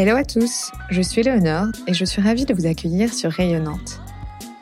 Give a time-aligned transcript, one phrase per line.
[0.00, 4.00] Hello à tous, je suis Léonore et je suis ravie de vous accueillir sur Rayonnante.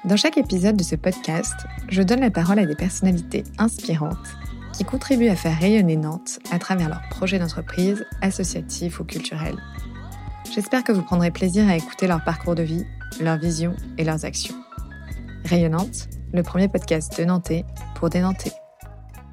[0.07, 1.53] Dans chaque épisode de ce podcast,
[1.91, 4.17] je donne la parole à des personnalités inspirantes
[4.73, 9.59] qui contribuent à faire rayonner Nantes à travers leurs projets d'entreprise, associatifs ou culturels.
[10.55, 12.87] J'espère que vous prendrez plaisir à écouter leur parcours de vie,
[13.21, 14.57] leurs visions et leurs actions.
[15.45, 18.55] Rayonnante, le premier podcast de Nantais pour des Nantais.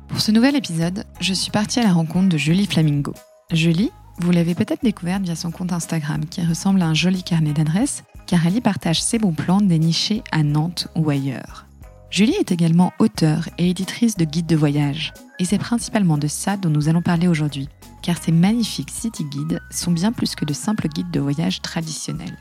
[0.09, 3.13] Pour ce nouvel épisode, je suis partie à la rencontre de Julie Flamingo.
[3.53, 7.53] Julie, vous l'avez peut-être découverte via son compte Instagram qui ressemble à un joli carnet
[7.53, 11.65] d'adresses car elle y partage ses bons plans dénichés à Nantes ou ailleurs.
[12.09, 15.13] Julie est également auteure et éditrice de guides de voyage.
[15.39, 17.69] Et c'est principalement de ça dont nous allons parler aujourd'hui,
[18.03, 22.37] car ces magnifiques city guides sont bien plus que de simples guides de voyage traditionnels.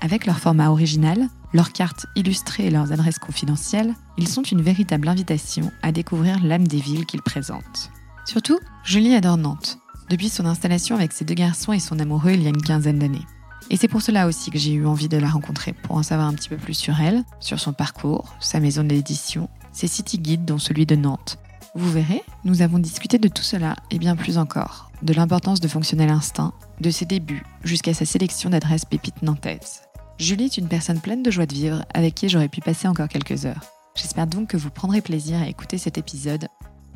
[0.00, 5.08] Avec leur format original, leurs cartes illustrées et leurs adresses confidentielles, ils sont une véritable
[5.08, 7.90] invitation à découvrir l'âme des villes qu'ils présentent.
[8.26, 9.78] Surtout, Julie adore Nantes,
[10.08, 12.98] depuis son installation avec ses deux garçons et son amoureux il y a une quinzaine
[12.98, 13.26] d'années.
[13.70, 16.28] Et c'est pour cela aussi que j'ai eu envie de la rencontrer, pour en savoir
[16.28, 20.44] un petit peu plus sur elle, sur son parcours, sa maison d'édition, ses city guides
[20.44, 21.38] dont celui de Nantes.
[21.74, 25.68] Vous verrez, nous avons discuté de tout cela et bien plus encore, de l'importance de
[25.68, 29.82] fonctionner l'instinct, de ses débuts jusqu'à sa sélection d'adresses pépites nantaises.
[30.18, 33.08] Julie est une personne pleine de joie de vivre avec qui j'aurais pu passer encore
[33.08, 33.60] quelques heures.
[33.94, 36.48] J'espère donc que vous prendrez plaisir à écouter cet épisode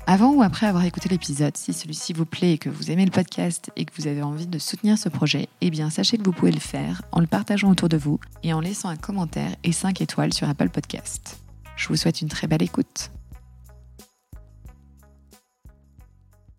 [0.07, 3.11] avant ou après avoir écouté l'épisode, si celui-ci vous plaît et que vous aimez le
[3.11, 6.33] podcast et que vous avez envie de soutenir ce projet, eh bien sachez que vous
[6.33, 9.73] pouvez le faire en le partageant autour de vous et en laissant un commentaire et
[9.73, 11.39] 5 étoiles sur Apple Podcast.
[11.77, 13.11] Je vous souhaite une très belle écoute.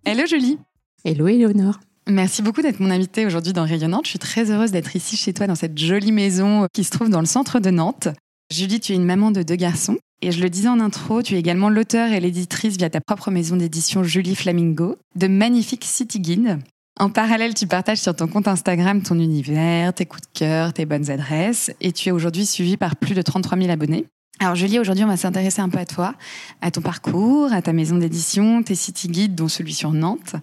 [0.06, 0.58] Hello Julie
[1.04, 4.06] Hello Eleonore Merci beaucoup d'être mon invitée aujourd'hui dans Rayonnante.
[4.06, 7.10] Je suis très heureuse d'être ici chez toi dans cette jolie maison qui se trouve
[7.10, 8.08] dans le centre de Nantes.
[8.52, 11.36] Julie, tu es une maman de deux garçons et je le disais en intro, tu
[11.36, 16.20] es également l'auteur et l'éditrice via ta propre maison d'édition Julie Flamingo de magnifiques city
[16.20, 16.60] guides.
[17.00, 20.86] En parallèle, tu partages sur ton compte Instagram ton univers, tes coups de cœur, tes
[20.86, 24.06] bonnes adresses et tu es aujourd'hui suivi par plus de 33 000 abonnés.
[24.42, 26.16] Alors Julie, aujourd'hui on va s'intéresser un peu à toi,
[26.62, 30.36] à ton parcours, à ta maison d'édition, tes city guides dont celui sur Nantes.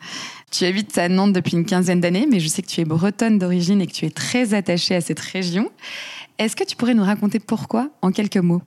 [0.51, 3.39] Tu habites à Nantes depuis une quinzaine d'années, mais je sais que tu es bretonne
[3.39, 5.71] d'origine et que tu es très attachée à cette région.
[6.38, 8.62] Est-ce que tu pourrais nous raconter pourquoi en quelques mots?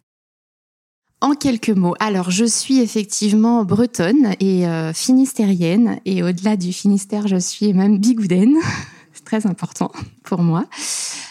[1.22, 6.00] En quelques mots, alors je suis effectivement bretonne et euh, finistérienne.
[6.04, 8.56] Et au-delà du Finistère, je suis même bigoudaine.
[9.26, 9.92] Très important
[10.24, 10.66] pour moi.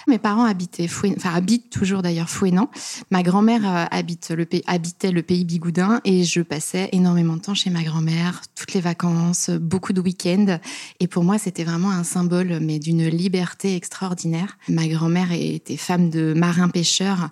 [0.06, 2.68] Mes parents habitaient enfin habitent toujours d'ailleurs Fouénan.
[3.10, 7.42] Ma grand-mère euh, habite le pays, habitait le pays bigoudin et je passais énormément de
[7.42, 10.58] temps chez ma grand-mère, toutes les vacances, beaucoup de week-ends.
[11.00, 14.58] Et pour moi, c'était vraiment un symbole, mais d'une liberté extraordinaire.
[14.68, 17.30] Ma grand-mère était femme de marin-pêcheur,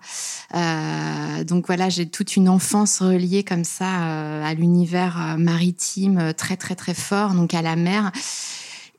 [0.54, 6.56] euh, donc voilà, j'ai toute une enfance reliée comme ça euh, à l'univers maritime, très
[6.56, 8.12] très très fort, donc à la mer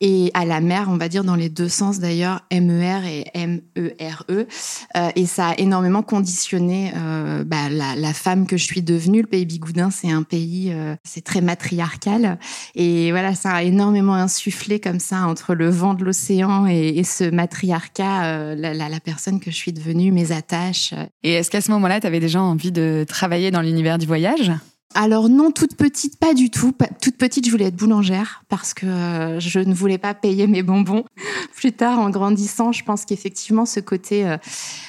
[0.01, 4.23] et à la mer, on va dire dans les deux sens d'ailleurs, MER et MERE.
[4.29, 4.47] E.
[4.95, 9.21] Euh, et ça a énormément conditionné euh, bah, la, la, femme que je suis devenue.
[9.21, 12.39] Le pays bigoudin, c'est un pays, euh, c'est très matriarcal.
[12.75, 17.03] Et voilà, ça a énormément insufflé comme ça entre le vent de l'océan et, et,
[17.03, 20.93] ce matriarcat, euh, la, la, la, personne que je suis devenue, mes attaches.
[21.23, 24.51] Et est-ce qu'à ce, moment-là, tu avais déjà envie de travailler dans l'univers du voyage?
[24.95, 26.73] Alors non, toute petite, pas du tout.
[26.99, 30.63] Toute petite, je voulais être boulangère parce que euh, je ne voulais pas payer mes
[30.63, 31.05] bonbons.
[31.55, 34.37] Plus tard, en grandissant, je pense qu'effectivement, ce côté euh,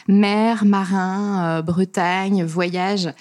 [0.09, 3.13] mer, marin, euh, Bretagne, voyage,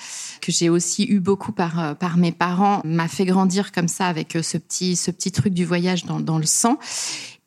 [0.41, 4.37] que j'ai aussi eu beaucoup par par mes parents, m'a fait grandir comme ça avec
[4.41, 6.79] ce petit ce petit truc du voyage dans, dans le sang.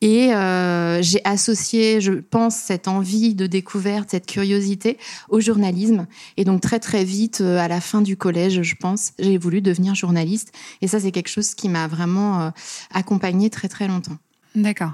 [0.03, 4.97] Et euh, j'ai associé, je pense, cette envie de découverte, cette curiosité
[5.29, 6.07] au journalisme.
[6.35, 9.61] Et donc très très vite, euh, à la fin du collège, je pense, j'ai voulu
[9.61, 10.51] devenir journaliste.
[10.81, 12.49] Et ça, c'est quelque chose qui m'a vraiment euh,
[12.93, 14.17] accompagnée très très longtemps.
[14.55, 14.91] D'accord.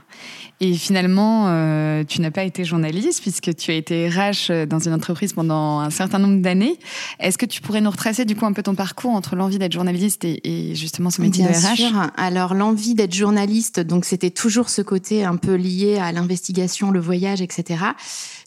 [0.61, 4.93] Et finalement, euh, tu n'as pas été journaliste puisque tu as été RH dans une
[4.93, 6.77] entreprise pendant un certain nombre d'années.
[7.19, 9.73] Est-ce que tu pourrais nous retracer du coup un peu ton parcours entre l'envie d'être
[9.73, 10.39] journaliste et,
[10.71, 11.75] et, justement ce métier Bien de RH?
[11.75, 12.11] sûr.
[12.17, 16.99] Alors l'envie d'être journaliste, donc c'était toujours ce côté un peu lié à l'investigation, le
[16.99, 17.83] voyage, etc.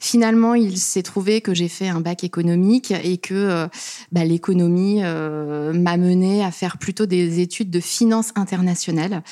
[0.00, 3.66] Finalement, il s'est trouvé que j'ai fait un bac économique et que euh,
[4.10, 9.22] bah, l'économie euh, m'a mené à faire plutôt des études de finance internationale.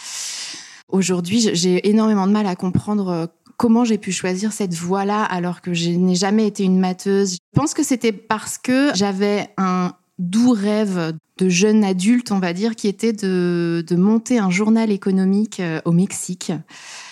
[0.93, 3.27] Aujourd'hui, j'ai énormément de mal à comprendre euh,
[3.57, 7.35] comment j'ai pu choisir cette voie-là alors que je n'ai jamais été une matheuse.
[7.35, 12.53] Je pense que c'était parce que j'avais un doux rêve de jeune adulte, on va
[12.53, 16.53] dire, qui était de, monter un journal économique euh, au Mexique.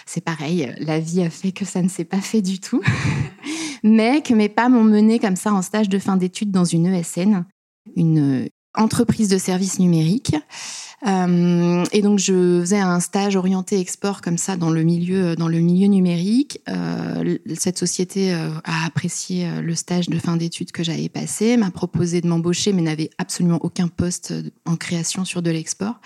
[0.07, 2.83] C'est pareil, la vie a fait que ça ne s'est pas fait du tout.
[3.83, 6.87] Mais que mes pas m'ont mené comme ça en stage de fin d'études dans une
[6.87, 7.45] ESN,
[7.95, 10.37] une entreprise de services numériques.
[11.07, 15.49] Euh, et donc je faisais un stage orienté export comme ça dans le milieu dans
[15.49, 16.61] le milieu numérique.
[16.69, 21.71] Euh, cette société euh, a apprécié le stage de fin d'études que j'avais passé, m'a
[21.71, 24.35] proposé de m'embaucher, mais n'avait absolument aucun poste
[24.65, 26.01] en création sur de l'export.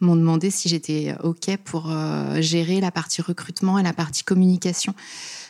[0.00, 1.92] M'ont demandé si j'étais ok pour
[2.38, 4.94] gérer la partie recrutement et la partie communication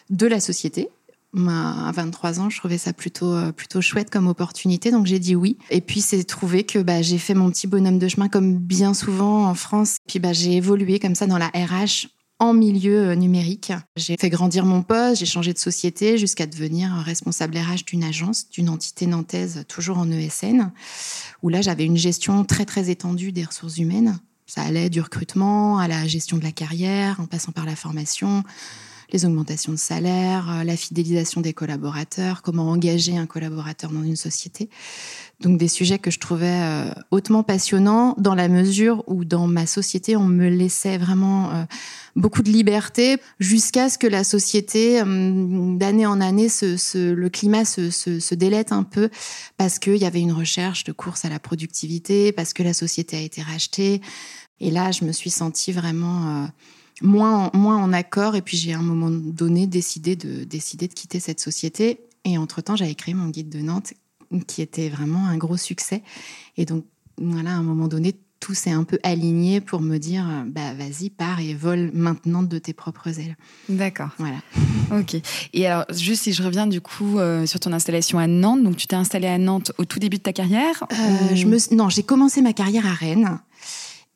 [0.08, 0.88] de la société
[1.36, 5.36] à 23 ans, je trouvais ça plutôt euh, plutôt chouette comme opportunité, donc j'ai dit
[5.36, 5.56] oui.
[5.70, 8.94] Et puis c'est trouvé que bah, j'ai fait mon petit bonhomme de chemin comme bien
[8.94, 9.96] souvent en France.
[10.08, 12.08] Puis bah, j'ai évolué comme ça dans la RH
[12.40, 13.72] en milieu euh, numérique.
[13.96, 18.48] J'ai fait grandir mon poste, j'ai changé de société jusqu'à devenir responsable RH d'une agence,
[18.50, 20.72] d'une entité nantaise, toujours en ESN,
[21.42, 24.18] où là j'avais une gestion très très étendue des ressources humaines.
[24.46, 28.42] Ça allait du recrutement à la gestion de la carrière, en passant par la formation,
[29.12, 34.16] les augmentations de salaire, euh, la fidélisation des collaborateurs, comment engager un collaborateur dans une
[34.16, 34.68] société.
[35.40, 39.66] Donc des sujets que je trouvais euh, hautement passionnants dans la mesure où dans ma
[39.66, 41.64] société, on me laissait vraiment euh,
[42.14, 48.34] beaucoup de liberté jusqu'à ce que la société, d'année en année, le climat se, se,
[48.34, 49.08] délète un peu
[49.56, 53.16] parce qu'il y avait une recherche de course à la productivité, parce que la société
[53.16, 54.00] a été rachetée.
[54.60, 56.48] Et là, je me suis sentie vraiment
[57.00, 58.36] moins en, moins en accord.
[58.36, 62.00] Et puis j'ai à un moment donné décidé de, décider de quitter cette société.
[62.24, 63.94] Et entre-temps, j'avais créé mon guide de Nantes
[64.46, 66.02] qui était vraiment un gros succès.
[66.56, 66.84] Et donc,
[67.18, 71.10] voilà, à un moment donné, tout s'est un peu aligné pour me dire bah vas-y
[71.10, 73.36] pars et vole maintenant de tes propres ailes.
[73.68, 74.08] D'accord.
[74.18, 74.38] Voilà.
[74.98, 75.20] Ok.
[75.52, 78.76] Et alors juste si je reviens du coup euh, sur ton installation à Nantes, donc
[78.76, 81.90] tu t'es installée à Nantes au tout début de ta carrière euh, Je me non,
[81.90, 83.38] j'ai commencé ma carrière à Rennes.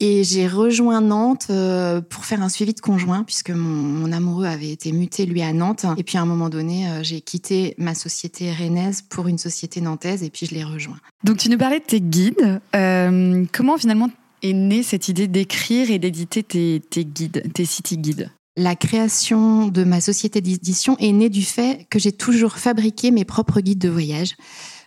[0.01, 4.71] Et j'ai rejoint Nantes euh, pour faire un suivi de conjoint, puisque mon, amoureux avait
[4.71, 5.87] été muté, lui, à Nantes.
[5.97, 9.81] Et puis, à un moment donné, euh, j'ai quitté ma société rennaise pour une société
[9.81, 10.99] nantaise, et puis je l'ai rejoint.
[11.23, 12.61] Donc, tu nous parlais de tes guides.
[12.75, 14.11] Euh, comment, finalement,
[14.43, 18.31] est née cette idée d'écrire et d'éditer tes, tes guides, tes city guides?
[18.57, 23.25] La création de ma société d'édition est née du fait que j'ai toujours fabriqué mes
[23.25, 24.35] propres guides de voyage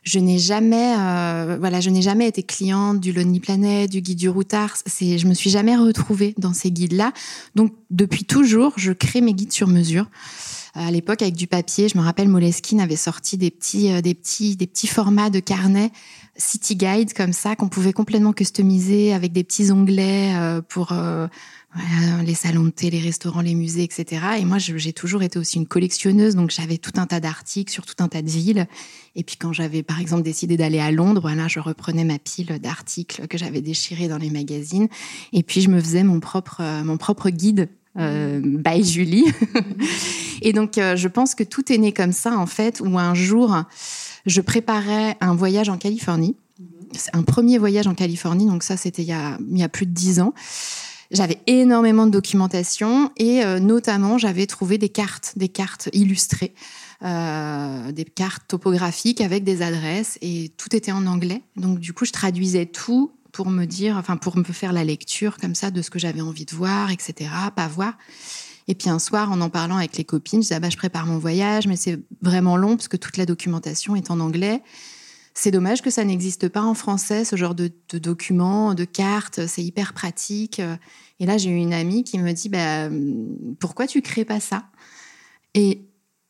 [0.07, 4.18] je n'ai jamais, euh, voilà, je n'ai jamais été cliente du Lonely Planet, du guide
[4.18, 4.77] du routard.
[4.86, 7.12] C'est, je me suis jamais retrouvée dans ces guides-là.
[7.56, 10.06] Donc, depuis toujours, je crée mes guides sur mesure.
[10.75, 14.13] À l'époque, avec du papier, je me rappelle, Moleskine avait sorti des petits, euh, des
[14.13, 15.92] petits, des petits formats de carnets
[16.39, 20.94] city guide comme ça qu'on pouvait complètement customiser avec des petits onglets euh, pour
[22.23, 24.21] les salons de thé, les restaurants, les musées, etc.
[24.39, 27.85] Et moi, j'ai toujours été aussi une collectionneuse, donc j'avais tout un tas d'articles sur
[27.85, 28.67] tout un tas de villes.
[29.15, 32.59] Et puis quand j'avais, par exemple, décidé d'aller à Londres, voilà, je reprenais ma pile
[32.61, 34.87] d'articles que j'avais déchirés dans les magazines,
[35.33, 39.25] et puis je me faisais mon propre, euh, mon propre guide euh, by Julie.
[40.41, 43.13] et donc, euh, je pense que tout est né comme ça, en fait, où un
[43.13, 43.63] jour,
[44.25, 46.35] je préparais un voyage en Californie.
[46.93, 49.15] C'est un premier voyage en Californie, donc ça, c'était il,
[49.51, 50.33] il, y a plus de dix ans.
[51.12, 56.54] J'avais énormément de documentation et euh, notamment j'avais trouvé des cartes, des cartes illustrées,
[57.04, 61.42] euh, des cartes topographiques avec des adresses et tout était en anglais.
[61.56, 65.38] Donc du coup je traduisais tout pour me dire, enfin pour me faire la lecture
[65.38, 67.30] comme ça de ce que j'avais envie de voir, etc.
[67.56, 67.94] Pas voir.
[68.68, 70.75] Et puis un soir, en en parlant avec les copines, je disais ah bah je
[70.75, 74.62] prépare mon voyage, mais c'est vraiment long parce que toute la documentation est en anglais.
[75.39, 79.46] C'est dommage que ça n'existe pas en français, ce genre de, documents, de cartes.
[79.46, 80.60] C'est hyper pratique.
[81.20, 82.89] Et là, j'ai eu une amie qui me dit bah,
[83.60, 84.63] Pourquoi tu crées pas ça?
[85.53, 85.82] Et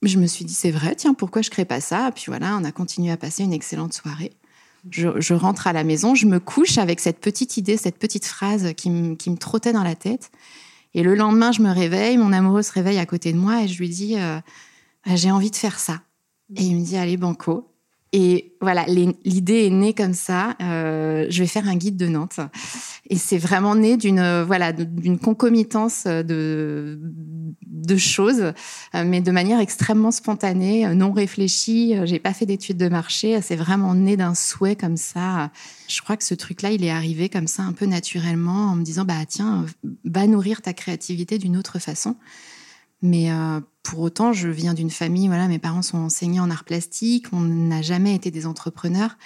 [0.02, 2.12] je me suis dit C'est vrai, tiens, pourquoi je crée pas ça?
[2.14, 4.34] Puis voilà, on a continué à passer une excellente soirée.
[4.92, 8.74] Je, rentre à la maison, je me couche avec cette petite idée, cette petite phrase
[8.76, 10.32] qui, me trottait dans la tête.
[10.94, 13.70] Et le lendemain, je me réveille, mon amoureux se réveille à côté de moi et
[13.70, 14.42] je lui dis euh,
[15.06, 16.02] J'ai envie de faire ça.
[16.58, 17.72] Et il me dit Allez, banco.
[18.14, 20.56] Et voilà, l'idée est née comme ça.
[20.62, 22.40] Euh, je vais faire un guide de Nantes,
[23.10, 27.00] et c'est vraiment né d'une voilà d'une concomitance de
[27.66, 28.54] de choses,
[28.96, 31.96] euh, mais de manière extrêmement spontanée, non réfléchie.
[32.06, 33.40] J'ai pas fait d'études de marché.
[33.42, 35.52] C'est vraiment né d'un souhait comme ça.
[35.88, 38.84] Je crois que ce truc-là, il est arrivé comme ça un peu naturellement, en me
[38.84, 39.66] disant bah tiens,
[40.06, 42.16] va nourrir ta créativité d'une autre façon.
[43.02, 46.66] Mais euh, pour autant, je viens d'une famille, voilà, mes parents sont enseignants en art
[46.66, 49.18] plastique, on n'a jamais été des entrepreneurs.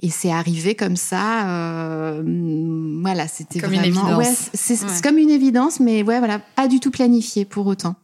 [0.00, 2.22] Et c'est arrivé comme ça, euh,
[3.02, 4.50] voilà, c'était vraiment, une évidence.
[4.54, 7.96] c'est comme une évidence, mais ouais, voilà, pas du tout planifié pour autant.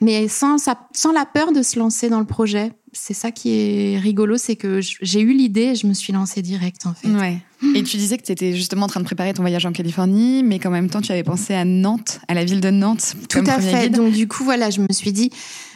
[0.00, 0.56] Mais sans,
[0.94, 2.72] sans la peur de se lancer dans le projet.
[2.92, 6.40] C'est ça qui est rigolo, c'est que j'ai eu l'idée et je me suis lancée
[6.40, 7.08] direct en fait.
[7.08, 7.42] Ouais.
[7.74, 10.42] Et tu disais que tu étais justement en train de préparer ton voyage en Californie,
[10.44, 13.16] mais qu'en même temps, tu avais pensé à Nantes, à la ville de Nantes.
[13.28, 13.88] Tout à fait.
[13.88, 15.30] Donc du coup, voilà, je me suis dit,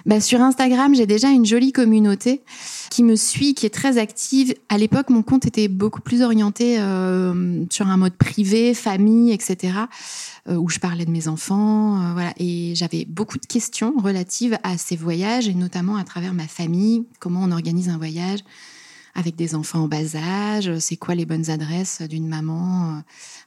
[0.07, 2.43] bah, sur Instagram, j'ai déjà une jolie communauté
[2.91, 4.55] qui me suit, qui est très active.
[4.69, 9.75] À l'époque, mon compte était beaucoup plus orienté euh, sur un mode privé, famille, etc.,
[10.49, 12.33] euh, où je parlais de mes enfants, euh, voilà.
[12.39, 17.05] Et j'avais beaucoup de questions relatives à ces voyages, et notamment à travers ma famille,
[17.19, 18.41] comment on organise un voyage
[19.15, 23.01] avec des enfants en bas âge, c'est quoi les bonnes adresses d'une maman euh,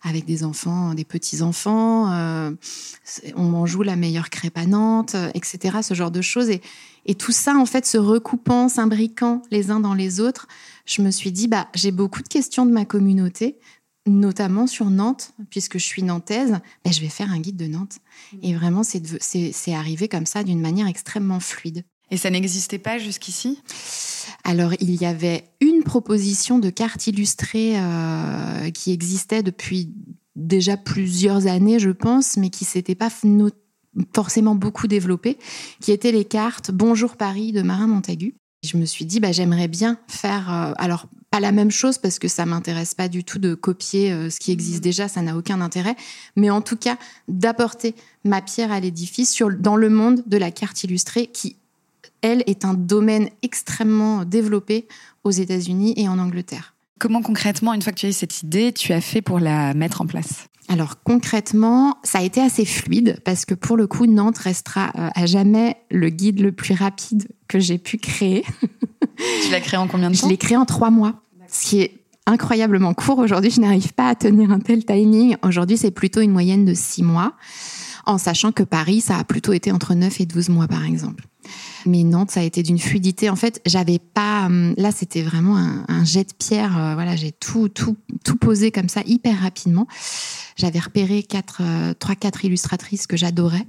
[0.03, 2.51] avec des enfants, des petits-enfants, euh,
[3.35, 6.49] on joue la meilleure crêpe à Nantes, euh, etc., ce genre de choses.
[6.49, 6.61] Et,
[7.05, 10.47] et tout ça, en fait, se recoupant, s'imbriquant les uns dans les autres,
[10.85, 13.57] je me suis dit, bah, j'ai beaucoup de questions de ma communauté,
[14.05, 17.97] notamment sur Nantes, puisque je suis nantaise, bah, je vais faire un guide de Nantes.
[18.43, 21.83] Et vraiment, c'est arrivé comme ça d'une manière extrêmement fluide.
[22.11, 23.59] Et ça n'existait pas jusqu'ici?
[24.47, 29.91] Alors, il y avait une proposition de carte illustrée euh, qui existait depuis
[30.35, 33.09] déjà plusieurs années, je pense, mais qui s'était pas
[34.13, 35.39] forcément beaucoup développée,
[35.81, 38.35] qui étaient les cartes Bonjour Paris de Marin Montagu.
[38.63, 42.19] Je me suis dit, bah, j'aimerais bien faire, euh, alors pas la même chose parce
[42.19, 44.81] que ça m'intéresse pas du tout de copier euh, ce qui existe mmh.
[44.81, 45.95] déjà, ça n'a aucun intérêt,
[46.35, 46.97] mais en tout cas
[47.27, 51.57] d'apporter ma pierre à l'édifice dans le monde de la carte illustrée qui
[52.21, 54.87] elle, est un domaine extrêmement développé
[55.23, 56.73] aux États-Unis et en Angleterre.
[56.99, 59.73] Comment concrètement, une fois que tu as eu cette idée, tu as fait pour la
[59.73, 60.47] mettre en place?
[60.67, 65.09] Alors concrètement, ça a été assez fluide parce que pour le coup, Nantes restera euh,
[65.13, 68.43] à jamais le guide le plus rapide que j'ai pu créer.
[69.43, 71.79] Tu l'as créé en combien de temps Je l'ai créé en trois mois, ce qui
[71.79, 73.19] est incroyablement court.
[73.19, 75.37] Aujourd'hui, je n'arrive pas à tenir un tel timing.
[75.41, 77.33] Aujourd'hui, c'est plutôt une moyenne de six mois,
[78.05, 81.23] en sachant que Paris, ça a plutôt été entre 9 et 12 mois, par exemple.
[81.85, 83.29] Mais Nantes, ça a été d'une fluidité.
[83.29, 84.45] En fait, j'avais pas.
[84.45, 86.77] Hum, là, c'était vraiment un, jet de pierre.
[86.77, 89.87] Euh, voilà, j'ai tout, tout, tout posé comme ça hyper rapidement.
[90.55, 93.65] J'avais repéré quatre, euh, trois, quatre illustratrices que j'adorais.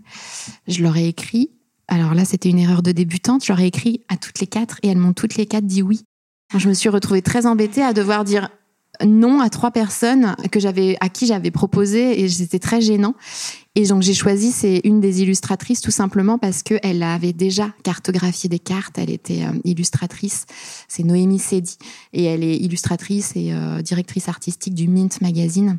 [0.69, 1.51] Je leur ai écrit.
[1.89, 3.45] Alors là, c'était une erreur de débutante.
[3.45, 5.83] Je leur ai écrit à toutes les quatre et elles m'ont toutes les quatre dit
[5.83, 6.03] oui.
[6.57, 8.49] Je me suis retrouvée très embêtée à devoir dire
[9.05, 13.15] non à trois personnes que j'avais à qui j'avais proposé et c'était très gênant.
[13.75, 17.73] Et donc j'ai choisi c'est une des illustratrices tout simplement parce que elle avait déjà
[17.83, 18.99] cartographié des cartes.
[18.99, 20.47] Elle était euh, illustratrice.
[20.89, 21.77] C'est Noémie Sedi
[22.13, 25.79] et elle est illustratrice et euh, directrice artistique du Mint Magazine.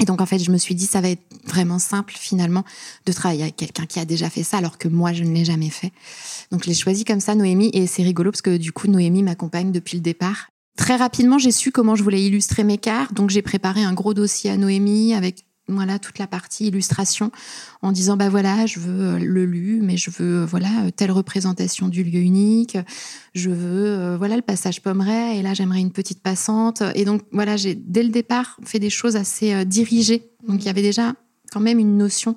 [0.00, 2.64] Et donc en fait, je me suis dit ça va être vraiment simple finalement
[3.06, 5.44] de travailler avec quelqu'un qui a déjà fait ça alors que moi je ne l'ai
[5.44, 5.92] jamais fait.
[6.52, 9.22] Donc je l'ai choisi comme ça Noémie et c'est rigolo parce que du coup Noémie
[9.22, 10.50] m'accompagne depuis le départ.
[10.78, 14.14] Très rapidement, j'ai su comment je voulais illustrer mes cartes, donc j'ai préparé un gros
[14.14, 17.30] dossier à Noémie avec voilà toute la partie illustration
[17.82, 21.10] en disant bah voilà je veux euh, le lu mais je veux euh, voilà telle
[21.10, 22.78] représentation du lieu unique.
[23.34, 25.36] Je veux euh, voilà le passage pommeret.
[25.36, 26.82] Et là j'aimerais une petite passante.
[26.94, 30.30] Et donc voilà j'ai dès le départ fait des choses assez dirigées.
[30.46, 31.12] Donc il y avait déjà
[31.52, 32.36] quand même une notion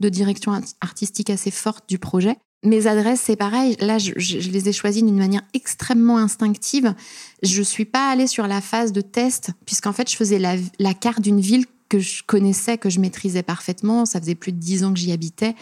[0.00, 3.76] de direction artistique assez forte du projet mes adresses, c'est pareil.
[3.80, 6.94] Là, je, les ai choisies d'une manière extrêmement instinctive.
[7.42, 10.94] Je suis pas allée sur la phase de test, puisqu'en fait, je faisais la, la
[10.94, 14.06] carte d'une ville que je connaissais, que je maîtrisais parfaitement.
[14.06, 15.54] Ça faisait plus de dix ans que j'y habitais.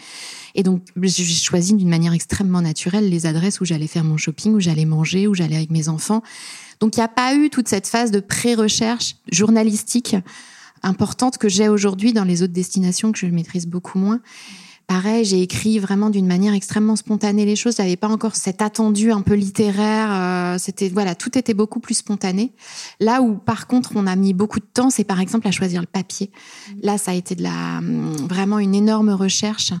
[0.55, 4.53] Et donc, j'ai choisi d'une manière extrêmement naturelle les adresses où j'allais faire mon shopping,
[4.53, 6.21] où j'allais manger, où j'allais avec mes enfants.
[6.79, 10.15] Donc, il n'y a pas eu toute cette phase de pré-recherche journalistique
[10.83, 14.19] importante que j'ai aujourd'hui dans les autres destinations que je maîtrise beaucoup moins
[14.91, 17.77] pareil, j'ai écrit vraiment d'une manière extrêmement spontanée les choses.
[17.77, 20.09] J'avais pas encore cet attendu un peu littéraire.
[20.11, 22.51] Euh, c'était voilà, tout était beaucoup plus spontané.
[22.99, 25.79] Là où par contre on a mis beaucoup de temps, c'est par exemple à choisir
[25.79, 26.29] le papier.
[26.29, 26.73] Mmh.
[26.83, 29.71] Là, ça a été de la hum, vraiment une énorme recherche.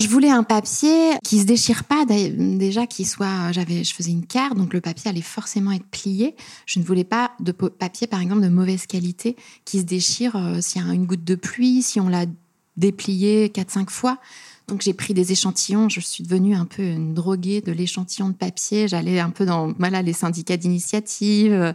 [0.00, 3.52] Je voulais un papier qui se déchire pas déjà, qui soit.
[3.52, 6.34] J'avais, je faisais une carte, donc le papier allait forcément être plié.
[6.66, 10.60] Je ne voulais pas de papier, par exemple, de mauvaise qualité qui se déchire euh,
[10.60, 12.26] s'il y a une goutte de pluie, si on l'a
[12.76, 14.18] déplié quatre cinq fois.
[14.68, 18.34] Donc j'ai pris des échantillons, je suis devenue un peu une droguée de l'échantillon de
[18.34, 18.88] papier.
[18.88, 21.72] J'allais un peu dans voilà les syndicats d'initiative, euh,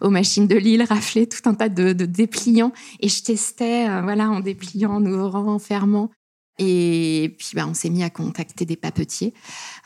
[0.00, 4.30] aux machines de Lille, rafler tout un tas de, dépliants et je testais euh, voilà
[4.30, 6.10] en dépliant, en ouvrant, en fermant.
[6.58, 9.34] Et puis bah, on s'est mis à contacter des papetiers.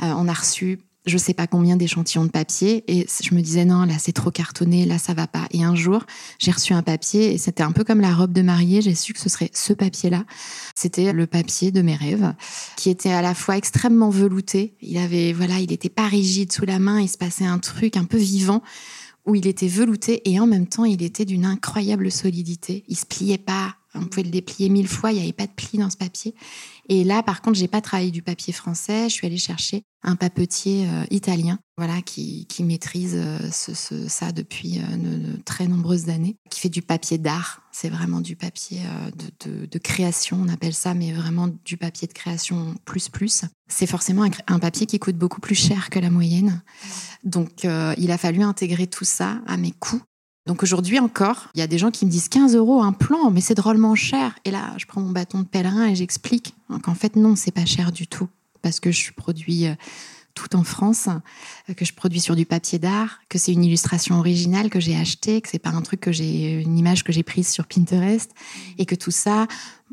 [0.02, 3.64] Euh, on a reçu je sais pas combien d'échantillons de papier et je me disais
[3.64, 5.46] non là c'est trop cartonné là ça va pas.
[5.50, 6.04] Et un jour
[6.38, 8.82] j'ai reçu un papier et c'était un peu comme la robe de mariée.
[8.82, 10.24] J'ai su que ce serait ce papier là
[10.74, 12.34] c'était le papier de mes rêves
[12.76, 14.76] qui était à la fois extrêmement velouté.
[14.80, 17.00] Il avait voilà il était pas rigide sous la main.
[17.00, 18.62] Il se passait un truc un peu vivant
[19.26, 22.84] où il était velouté et en même temps il était d'une incroyable solidité.
[22.88, 23.74] Il se pliait pas.
[23.94, 26.34] On pouvait le déplier mille fois, il n'y avait pas de pli dans ce papier.
[26.88, 29.10] Et là, par contre, j'ai pas travaillé du papier français.
[29.10, 34.96] Je suis allée chercher un papetier euh, italien, voilà, qui, maîtrise euh, ça depuis euh,
[34.96, 37.62] de, très nombreuses années, qui fait du papier d'art.
[37.72, 38.80] C'est vraiment du papier
[39.16, 43.44] de, création, on appelle ça, mais vraiment du papier de création plus plus.
[43.66, 46.62] C'est forcément un, un, papier qui coûte beaucoup plus cher que la moyenne.
[47.24, 50.02] Donc, il a fallu intégrer tout ça à mes coûts.
[50.46, 53.30] Donc aujourd'hui encore, il y a des gens qui me disent 15 euros un plan,
[53.30, 54.34] mais c'est drôlement cher.
[54.44, 57.64] Et là, je prends mon bâton de pèlerin et j'explique qu'en fait, non, c'est pas
[57.64, 58.28] cher du tout
[58.62, 59.74] parce que je produis euh,
[60.34, 61.08] tout en France,
[61.68, 64.96] euh, que je produis sur du papier d'art, que c'est une illustration originale que j'ai
[64.96, 68.30] achetée, que c'est pas un truc que j'ai, une image que j'ai prise sur Pinterest,
[68.78, 69.46] et que tout ça,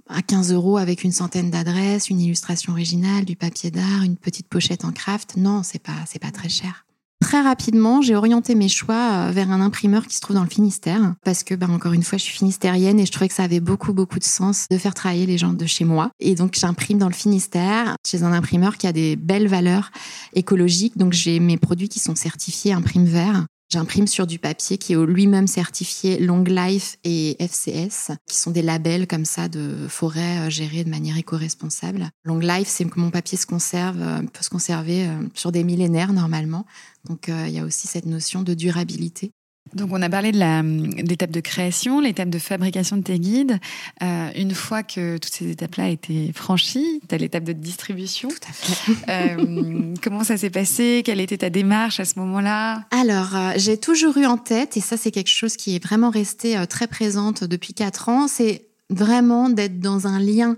[0.07, 4.47] à 15 euros avec une centaine d'adresses, une illustration originale, du papier d'art, une petite
[4.47, 6.85] pochette en craft, non, c'est pas, c'est pas très cher.
[7.21, 10.49] Très rapidement, j'ai orienté mes choix euh, vers un imprimeur qui se trouve dans le
[10.49, 13.43] Finistère, parce que, bah, encore une fois, je suis finistérienne et je trouvais que ça
[13.43, 16.11] avait beaucoup, beaucoup de sens de faire travailler les gens de chez moi.
[16.21, 19.91] Et donc, j'imprime dans le Finistère, chez un imprimeur qui a des belles valeurs
[20.33, 20.97] écologiques.
[20.97, 23.45] Donc, j'ai mes produits qui sont certifiés imprime vert.
[23.71, 28.63] J'imprime sur du papier qui est lui-même certifié Long Life et FCS, qui sont des
[28.63, 32.09] labels comme ça de forêt euh, gérée de manière éco-responsable.
[32.23, 36.13] Long Life, c'est que mon papier se conserve, euh, peut se conserver sur des millénaires
[36.13, 36.65] normalement.
[37.05, 39.31] Donc il y a aussi cette notion de durabilité.
[39.73, 43.59] Donc on a parlé de l'étape de création, l'étape de fabrication de tes guides.
[44.01, 48.29] Euh, une fois que toutes ces étapes-là étaient franchies, tu as l'étape de distribution.
[48.29, 49.37] Tout à fait.
[49.37, 51.01] euh, comment ça s'est passé?
[51.05, 52.85] Quelle était ta démarche à ce moment-là?
[52.91, 56.09] Alors euh, j'ai toujours eu en tête, et ça c'est quelque chose qui est vraiment
[56.09, 60.57] resté très présente depuis quatre ans, c'est vraiment d'être dans un lien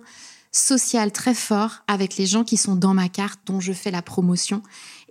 [0.51, 4.01] social très fort avec les gens qui sont dans ma carte dont je fais la
[4.01, 4.61] promotion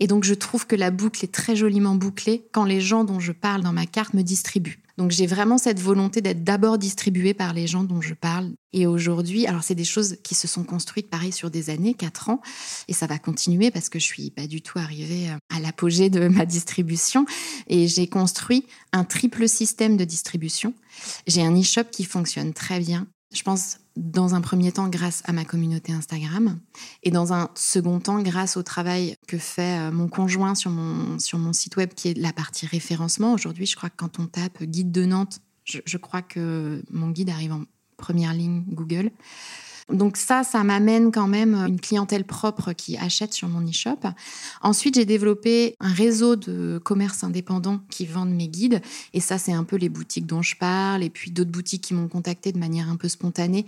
[0.00, 3.20] et donc, je trouve que la boucle est très joliment bouclée quand les gens dont
[3.20, 4.82] je parle dans ma carte me distribuent.
[4.96, 8.50] Donc, j'ai vraiment cette volonté d'être d'abord distribuée par les gens dont je parle.
[8.72, 12.30] Et aujourd'hui, alors c'est des choses qui se sont construites pareil sur des années, quatre
[12.30, 12.40] ans,
[12.88, 16.08] et ça va continuer parce que je suis pas du tout arrivée euh, à l'apogée
[16.08, 17.26] de ma distribution.
[17.66, 20.72] Et j'ai construit un triple système de distribution.
[21.26, 23.06] J'ai un e-shop qui fonctionne très bien.
[23.32, 26.58] Je pense dans un premier temps grâce à ma communauté Instagram
[27.04, 31.52] et dans un second temps grâce au travail que fait euh, mon conjoint sur mon,
[31.52, 33.32] site web qui est la partie référencement.
[33.32, 37.10] Aujourd'hui, je crois que quand on tape guide de Nantes, je, je crois que mon
[37.10, 37.64] guide arrive en
[37.96, 39.12] première ligne Google.
[39.92, 43.98] Donc ça, ça m'amène quand même une clientèle propre qui achète sur mon e-shop.
[44.62, 48.80] Ensuite, j'ai développé un réseau de commerces indépendants qui vendent mes guides.
[49.14, 51.02] Et ça, c'est un peu les boutiques dont je parle.
[51.02, 53.66] Et puis d'autres boutiques qui m'ont contacté de manière un peu spontanée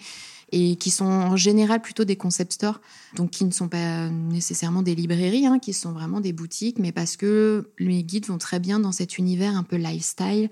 [0.53, 2.81] et qui sont en général plutôt des concept stores,
[3.17, 6.93] donc qui ne sont pas nécessairement des librairies, hein, qui sont vraiment des boutiques, mais
[6.93, 10.51] parce que mes guides vont très bien dans cet univers un peu lifestyle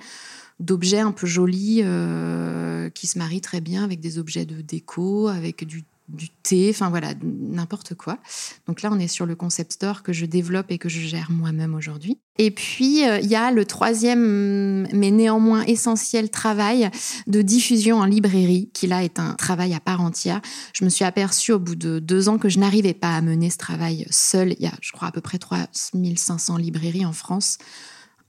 [0.58, 5.28] d'objets un peu jolis euh, qui se marient très bien avec des objets de déco,
[5.28, 8.18] avec du, du thé, enfin voilà, n'importe quoi.
[8.66, 11.30] Donc là, on est sur le concept store que je développe et que je gère
[11.30, 12.18] moi-même aujourd'hui.
[12.38, 16.90] Et puis, euh, il y a le troisième, mais néanmoins essentiel travail
[17.26, 20.40] de diffusion en librairie, qui là est un travail à part entière.
[20.72, 23.50] Je me suis aperçue au bout de deux ans que je n'arrivais pas à mener
[23.50, 24.54] ce travail seul.
[24.58, 27.58] Il y a, je crois, à peu près 3500 librairies en France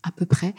[0.03, 0.53] à peu près.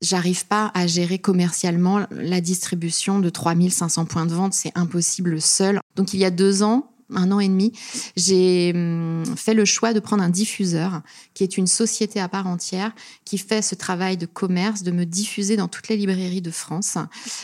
[0.00, 5.80] J'arrive pas à gérer commercialement la distribution de 3500 points de vente, c'est impossible seul.
[5.96, 7.72] Donc il y a deux ans, un an et demi,
[8.16, 11.02] j'ai hum, fait le choix de prendre un diffuseur,
[11.34, 12.92] qui est une société à part entière,
[13.24, 16.96] qui fait ce travail de commerce, de me diffuser dans toutes les librairies de France.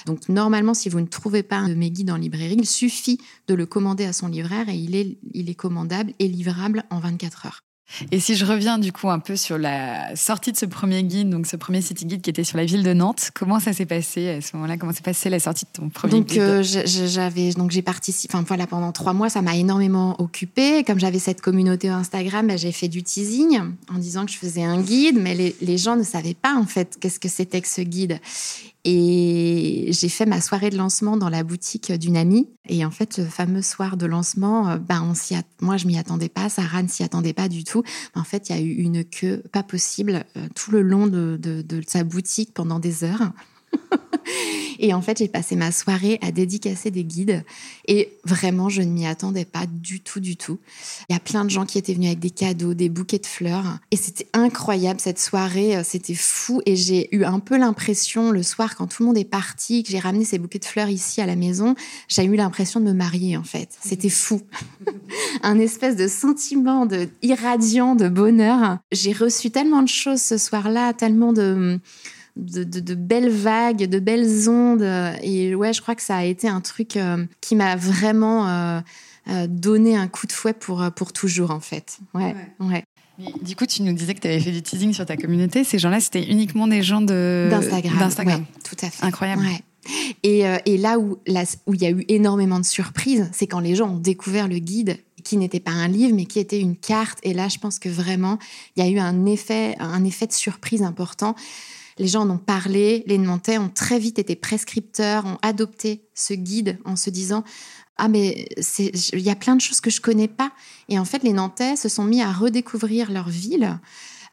[0.06, 3.20] Donc normalement, si vous ne trouvez pas un de mes guides en librairie, il suffit
[3.48, 7.00] de le commander à son libraire et il est, il est commandable et livrable en
[7.00, 7.60] 24 heures.
[8.12, 11.30] Et si je reviens du coup un peu sur la sortie de ce premier guide,
[11.30, 13.86] donc ce premier city guide qui était sur la ville de Nantes, comment ça s'est
[13.86, 14.76] passé à ce moment-là?
[14.76, 16.40] Comment s'est passée la sortie de ton premier donc, guide?
[16.40, 18.34] euh, j'avais donc j'ai participé.
[18.34, 20.84] Enfin voilà, pendant trois mois, ça m'a énormément occupée.
[20.84, 23.60] Comme j'avais cette communauté Instagram, bah, j'ai fait du teasing
[23.92, 26.66] en disant que je faisais un guide, mais les, les gens ne savaient pas en
[26.66, 28.20] fait qu'est-ce que c'était que ce guide.
[28.84, 32.48] Et j'ai fait ma soirée de lancement dans la boutique d'une amie.
[32.68, 36.28] Et en fait, ce fameux soir de lancement, ben on s'y moi je m'y attendais
[36.28, 37.82] pas, Sarah ne s'y attendait pas du tout.
[38.14, 41.60] En fait, il y a eu une queue pas possible euh, tout le long de
[41.86, 43.32] sa boutique pendant des heures.
[44.78, 47.44] Et en fait, j'ai passé ma soirée à dédicacer des guides.
[47.86, 50.58] Et vraiment, je ne m'y attendais pas du tout, du tout.
[51.08, 53.26] Il y a plein de gens qui étaient venus avec des cadeaux, des bouquets de
[53.26, 53.78] fleurs.
[53.90, 55.76] Et c'était incroyable cette soirée.
[55.76, 56.62] Euh, c'était fou.
[56.64, 59.90] Et j'ai eu un peu l'impression, le soir, quand tout le monde est parti, que
[59.90, 61.74] j'ai ramené ces bouquets de fleurs ici à la maison,
[62.08, 63.76] j'ai eu l'impression de me marier, en fait.
[63.82, 64.40] C'était fou.
[65.42, 68.78] un espèce de sentiment de irradiant de bonheur.
[68.92, 71.78] J'ai reçu tellement de choses ce soir-là, tellement de
[72.40, 74.86] de, de, de, belles vagues, de belles ondes.
[75.22, 78.80] Et ouais, je crois que ça a été un truc euh, qui m'a vraiment euh,
[79.28, 81.98] euh, donné un coup de fouet pour, pour toujours, en fait.
[82.14, 82.84] Ouais, ouais.
[83.18, 83.32] ouais.
[83.42, 85.64] du coup, tu nous disais que tu avais fait du teasing sur ta communauté.
[85.64, 88.44] Ces gens-là, c'était uniquement des gens de d'Instagram.
[88.64, 89.04] tout à fait.
[89.04, 89.42] Incroyable.
[90.22, 91.18] Et, euh, et, là où
[91.66, 94.58] où il y a eu énormément de surprises, c'est quand les gens ont découvert le
[94.58, 97.18] guide qui n'était pas un livre, mais qui était une carte.
[97.22, 98.38] Et là, je pense que vraiment,
[98.76, 101.34] il y a eu un effet, un effet de surprise important.
[102.00, 106.32] Les gens en ont parlé, les Nantais ont très vite été prescripteurs, ont adopté ce
[106.32, 107.44] guide en se disant
[107.98, 110.52] ah mais il y a plein de choses que je connais pas.
[110.88, 113.78] Et en fait, les Nantais se sont mis à redécouvrir leur ville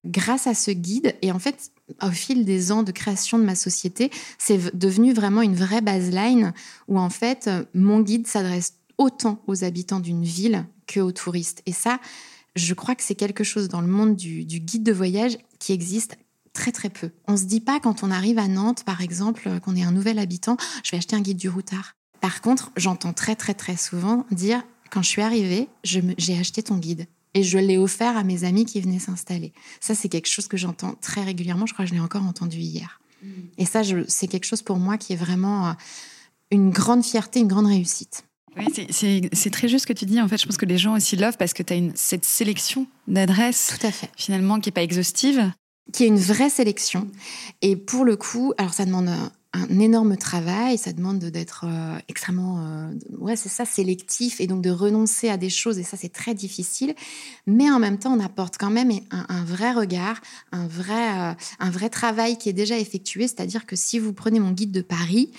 [0.06, 1.16] grâce à ce guide.
[1.22, 5.42] Et en fait, au fil des ans de création de ma société, c'est devenu vraiment
[5.42, 6.54] une vraie baseline
[6.88, 11.62] où en fait, mon guide s'adresse autant aux habitants d'une ville qu'aux touristes.
[11.66, 12.00] Et ça,
[12.56, 16.18] je crois que c'est quelque chose dans le monde du, guide de voyage qui existe
[16.58, 17.12] très très peu.
[17.28, 20.20] On se dit pas quand on arrive à Nantes, par exemple, qu'on est un nouvel
[20.20, 21.94] habitant, je vais acheter un guide du routard.
[22.20, 26.78] Par contre, j'entends très très très souvent dire, quand je suis arrivée, j'ai acheté ton
[26.78, 29.54] guide et je l'ai offert à mes amis qui venaient s'installer.
[29.80, 31.68] Ça, c'est quelque chose que j'entends très régulièrement.
[31.68, 33.00] Je crois que je l'ai encore entendu hier.
[33.22, 33.28] Mm.
[33.60, 35.74] Et ça, c'est quelque chose pour moi qui est vraiment euh,
[36.50, 38.24] une grande fierté, une grande réussite.
[38.58, 38.66] Oui,
[39.34, 40.20] c'est très juste ce que tu dis.
[40.20, 42.26] En fait, je pense que les gens aussi l'offrent parce que tu as une, cette
[42.26, 43.78] sélection d'adresses.
[43.78, 44.10] Tout à fait.
[44.18, 45.52] Finalement, qui n'est pas exhaustive.
[45.94, 47.08] Qui est une vraie sélection.
[47.62, 49.10] Et pour le coup, alors ça demande
[49.58, 54.62] un énorme travail, ça demande d'être euh, extrêmement, euh, ouais, c'est ça, sélectif et donc
[54.62, 56.94] de renoncer à des choses et ça c'est très difficile.
[57.46, 60.20] Mais en même temps, on apporte quand même un, vrai regard,
[60.52, 63.28] un vrai, euh, un vrai travail qui est déjà effectué.
[63.28, 65.32] C'est-à-dire que si vous prenez mon guide de Paris,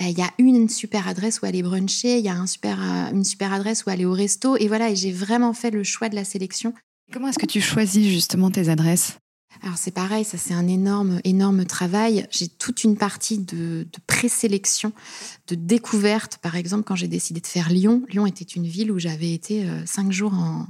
[0.00, 2.80] ben, il y a une super adresse où aller bruncher, il y a un super,
[3.12, 4.90] une super adresse où aller au resto et voilà.
[4.90, 6.72] Et j'ai vraiment fait le choix de la sélection.
[7.12, 9.18] Comment est-ce que tu choisis justement tes adresses?
[9.62, 12.26] Alors c'est pareil, ça c'est un énorme, énorme travail.
[12.30, 14.92] J'ai toute une partie de, présélection,
[15.46, 16.38] de découverte.
[16.38, 19.64] Par exemple, quand j'ai décidé de faire Lyon, Lyon était une ville où j'avais été
[19.64, 20.66] euh, cinq jours en,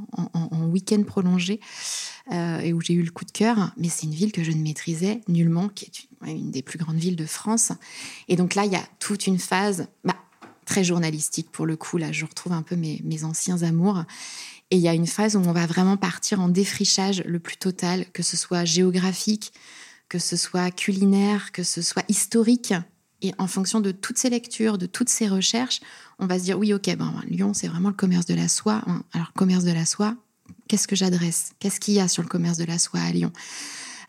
[0.73, 1.61] week-end prolongé
[2.33, 3.73] euh, et où j'ai eu le coup de cœur.
[3.77, 6.97] Mais c'est une ville que je ne maîtrisais nullement, qui est une, des plus grandes
[6.97, 7.73] villes de France.
[8.29, 10.17] Et donc là, il y a toute une phase bah,
[10.65, 11.99] très journalistique pour le coup.
[11.99, 14.05] Là, je retrouve un peu mes, mes anciens amours.
[14.73, 17.59] Et il y a une phase où on va vraiment partir en défrichage le plus
[17.59, 19.53] total, que ce soit géographique,
[20.09, 22.73] que ce soit culinaire, que ce soit historique.
[23.21, 25.81] Et en fonction de toutes ces lectures, de toutes ces recherches,
[26.19, 28.83] on va se dire oui, ok, ben, Lyon, c'est vraiment le commerce de la soie.
[29.13, 30.17] Alors, commerce de la soie,
[30.69, 31.53] qu'est-ce que j'adresse?
[31.61, 33.31] Qu'est-ce qu'il y a sur le commerce de la soie à Lyon?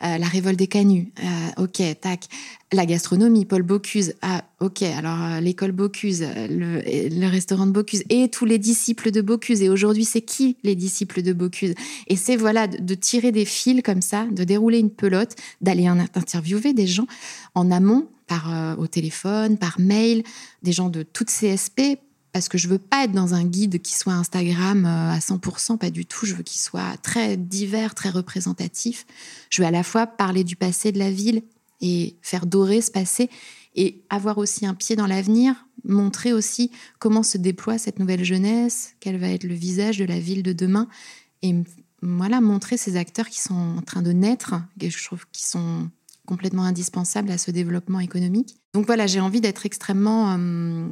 [0.04, 2.26] Euh, la révolte des canuts, euh, ok, tac.
[2.72, 8.30] La gastronomie, Paul Bocuse, ah, ok, alors euh, l'école Bocuse, le, restaurant de Bocuse et
[8.30, 9.62] tous les disciples de Bocuse.
[9.62, 11.76] Et aujourd'hui, c'est qui les disciples de Bocuse?
[12.08, 16.74] Et c'est voilà de, tirer des fils comme ça, de dérouler une pelote, d'aller interviewer
[16.74, 17.08] des gens
[17.54, 20.24] en amont, par au téléphone, par mail,
[20.64, 22.00] des gens de toutes CSP
[22.34, 25.78] parce que je veux pas être dans un guide qui soit Instagram euh, à 100%,
[25.78, 26.26] pas du tout.
[26.26, 29.06] Je veux qu'il soit très divers, très représentatif.
[29.50, 31.44] Je veux à la fois parler du passé de la ville
[31.80, 33.30] et faire dorer ce passé
[33.76, 38.96] et avoir aussi un pied dans l'avenir, montrer aussi comment se déploie cette nouvelle jeunesse,
[39.00, 40.88] quel va être le visage de la ville de demain
[41.44, 41.56] et
[42.02, 45.90] voilà, montrer ces acteurs qui sont en train de naître, que je trouve qui sont
[46.26, 48.58] complètement indispensable à ce développement économique.
[48.74, 50.90] Donc voilà, j'ai envie d'être extrêmement euh,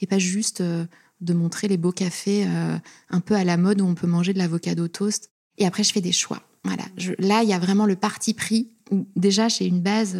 [0.00, 0.84] et pas juste euh,
[1.20, 2.78] de montrer les beaux cafés euh,
[3.10, 5.30] un peu à la mode où on peut manger de l'avocado toast.
[5.58, 6.42] Et après, je fais des choix.
[6.64, 6.84] Voilà,
[7.18, 8.68] là, il y a vraiment le parti pris.
[9.16, 10.14] déjà, j'ai une base,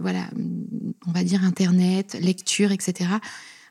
[0.00, 0.30] voilà,
[1.06, 3.10] on va dire internet, lecture, etc.,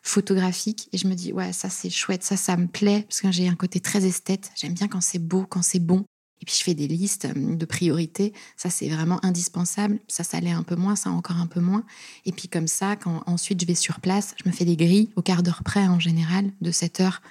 [0.04, 0.90] photographique.
[0.92, 3.48] Et je me dis, ouais, ça c'est chouette, ça, ça me plaît, parce que j'ai
[3.48, 4.52] un côté très esthète.
[4.56, 6.06] J'aime bien quand c'est beau, quand c'est bon.
[6.42, 8.34] Et puis je fais des listes euh, de priorités.
[8.58, 10.00] Ça, c'est vraiment indispensable.
[10.08, 11.84] Ça, ça l'est un peu moins, ça encore un peu moins.
[12.26, 15.10] Et puis comme ça, quand ensuite je vais sur place, je me fais des grilles
[15.16, 17.22] au quart d'heure près en général, de 7 heures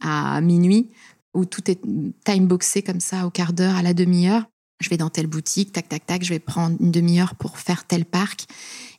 [0.00, 0.90] à minuit,
[1.34, 1.80] où tout est
[2.24, 4.44] time boxé comme ça au quart d'heure, à la demi-heure.
[4.80, 7.84] Je vais dans telle boutique, tac, tac, tac, je vais prendre une demi-heure pour faire
[7.84, 8.44] tel parc.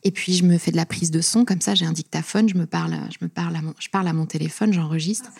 [0.04, 2.50] Et puis, je me fais de la prise de son, comme ça, j'ai un dictaphone,
[2.50, 5.30] je me parle, je me parle à mon, je parle à mon téléphone, j'enregistre.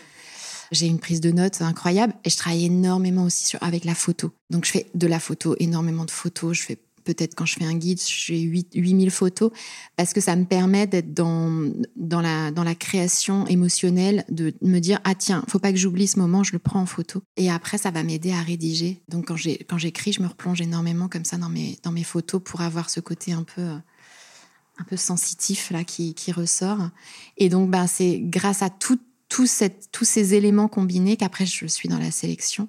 [0.70, 4.32] J'ai une prise de notes incroyable et je travaille énormément aussi sur, avec la photo.
[4.50, 6.56] Donc je fais de la photo, énormément de photos.
[6.56, 9.50] Je fais peut-être quand je fais un guide, j'ai 8000 photos
[9.96, 14.78] parce que ça me permet d'être dans, dans, la, dans la création émotionnelle, de me
[14.78, 17.22] dire ah tiens, faut pas que j'oublie ce moment, je le prends en photo.
[17.36, 19.02] Et après, ça va m'aider à rédiger.
[19.08, 22.60] Donc quand j'écris, je me replonge énormément comme ça dans mes dans mes photos pour
[22.60, 26.90] avoir ce côté un peu un peu sensitif là qui, qui ressort.
[27.36, 28.98] Et donc ben c'est grâce à tout
[29.30, 32.68] tous ces éléments combinés qu'après je suis dans la sélection.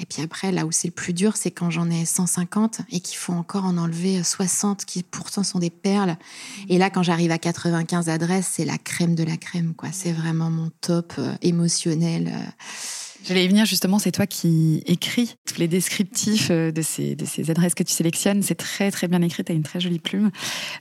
[0.00, 3.00] Et puis après, là où c'est le plus dur, c'est quand j'en ai 150 et
[3.00, 6.16] qu'il faut encore en enlever 60 qui pourtant sont des perles.
[6.68, 9.88] Et là, quand j'arrive à 95 adresses, c'est la crème de la crème, quoi.
[9.92, 12.32] C'est vraiment mon top euh, émotionnel.
[13.28, 17.14] J'allais y venir justement, c'est toi qui écris tous les descriptifs euh, de ces,
[17.50, 18.42] adresses que tu sélectionnes.
[18.42, 20.30] C'est très très bien écrit, tu as une très jolie plume.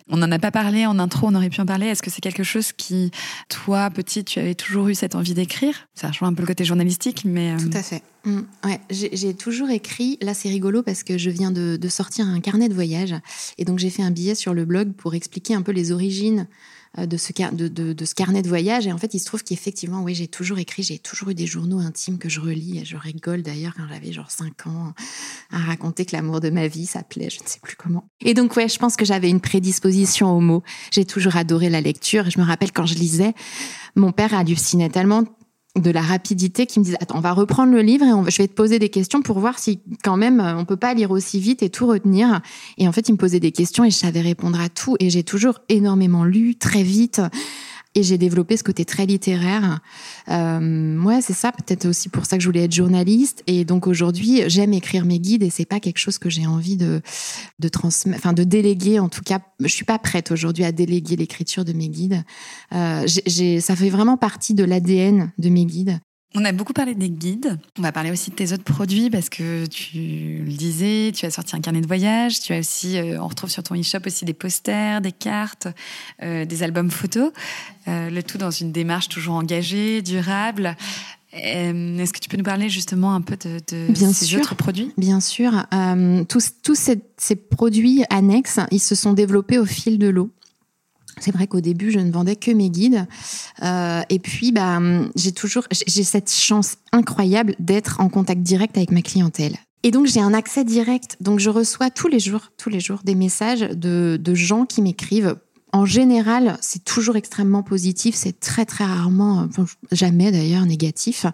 [0.10, 1.88] On n'en a pas parlé en intro, on aurait pu en parler.
[1.88, 3.12] Est-ce que c'est quelque chose qui,
[3.50, 5.90] toi, petite, tu avais toujours eu cette envie d'écrire?
[5.94, 7.52] Ça rejoint un peu le côté journalistique, mais...
[7.52, 8.02] Euh, Tout à fait.
[8.24, 10.18] Mm, ouais, j'ai toujours écrit.
[10.22, 13.14] Là, c'est rigolo parce que je viens de, sortir un carnet de voyage.
[13.58, 16.48] Et donc, j'ai fait un billet sur le blog pour expliquer un peu les origines
[16.98, 18.88] de ce, de, de, ce carnet de voyage.
[18.88, 21.46] Et en fait, il se trouve qu'effectivement, oui, j'ai toujours écrit, j'ai toujours eu des
[21.46, 22.80] journaux intimes que je relis.
[22.80, 24.94] Et je rigole d'ailleurs quand j'avais genre 5 ans
[25.52, 28.10] à raconter que l'amour de ma vie s'appelait je ne sais plus comment.
[28.22, 30.64] Et donc, ouais, je pense que j'avais une prédisposition aux mots.
[30.92, 32.28] J'ai toujours adoré la lecture.
[32.28, 33.34] Et je me rappelle quand je lisais,
[33.96, 35.24] mon père hallucinait tellement
[35.78, 38.48] de la rapidité qui me disent attends on va reprendre le livre et je vais
[38.48, 41.64] te poser des questions pour voir si quand même on peut pas lire aussi vite
[41.64, 42.42] et tout retenir.
[42.78, 44.96] Et en fait il me posait des questions et je savais répondre à tout.
[45.00, 47.22] Et j'ai toujours énormément lu très vite
[47.98, 49.80] et j'ai développé ce côté très littéraire.
[50.30, 53.42] Euh, ouais, c'est ça, peut-être aussi pour ça que je voulais être journaliste.
[53.48, 56.78] Et donc aujourd'hui, j'aime écrire mes guides et c'est pas quelque chose que j'ai envie
[56.78, 57.02] de
[57.58, 59.00] de transmettre, enfin de déléguer.
[59.00, 62.24] En tout cas, je suis pas prête aujourd'hui à déléguer l'écriture de mes guides.
[62.72, 63.08] Euh,
[63.60, 66.00] ça fait vraiment partie de l'ADN de mes guides.
[66.40, 67.58] On a beaucoup parlé des guides.
[67.80, 71.32] On va parler aussi de tes autres produits parce que tu le disais, tu as
[71.32, 72.40] sorti un carnet de voyage.
[72.42, 75.68] Tu as aussi, euh, on retrouve sur ton e-shop aussi des posters, des cartes,
[76.22, 77.32] euh, des albums photos.
[77.88, 80.78] Euh, le tout dans une démarche toujours engagée, durable.
[81.34, 84.94] Est-ce que tu peux nous parler justement un peu de, ces autres produits?
[84.96, 85.66] Bien sûr.
[86.30, 90.30] tous, tous ces, ces, produits annexes, ils se sont développés au fil de l'eau.
[91.20, 93.06] C'est vrai qu'au début, je ne vendais que mes guides.
[93.64, 94.80] Euh, et puis, bah,
[95.16, 99.56] j'ai toujours, j'ai cette chance incroyable d'être en contact direct avec ma clientèle.
[99.84, 101.18] Et donc, j'ai un accès direct.
[101.22, 105.36] Donc, je reçois tous les jours, tous les jours, des messages de, gens qui m'écrivent.
[105.74, 108.16] En général, c'est toujours extrêmement positif.
[108.16, 109.48] C'est très, très rarement,
[109.92, 111.26] jamais d'ailleurs, négatif.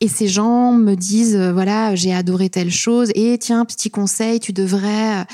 [0.00, 3.12] Et ces gens me disent, euh, voilà, j'ai adoré telle chose.
[3.14, 5.24] Et tiens, petit conseil, tu devrais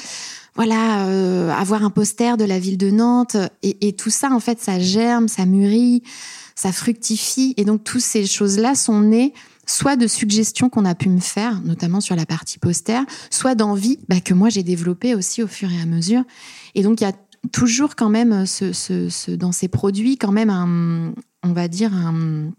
[0.59, 3.37] voilà, euh, avoir un poster de la ville de Nantes.
[3.63, 6.03] Et, tout ça, en fait, ça germe, ça mûrit,
[6.57, 7.55] ça fructifie.
[7.57, 9.33] Et donc, toutes ces choses-là sont nées
[9.67, 14.01] soit de suggestions qu'on a pu me faire, notamment sur la partie poster, soit d'envie
[14.09, 16.25] bah, que moi j'ai développé aussi au fur et à mesure.
[16.75, 17.13] Et donc, il y a
[17.53, 18.45] toujours quand même
[19.29, 22.51] dans ces produits, quand même on va dire, un,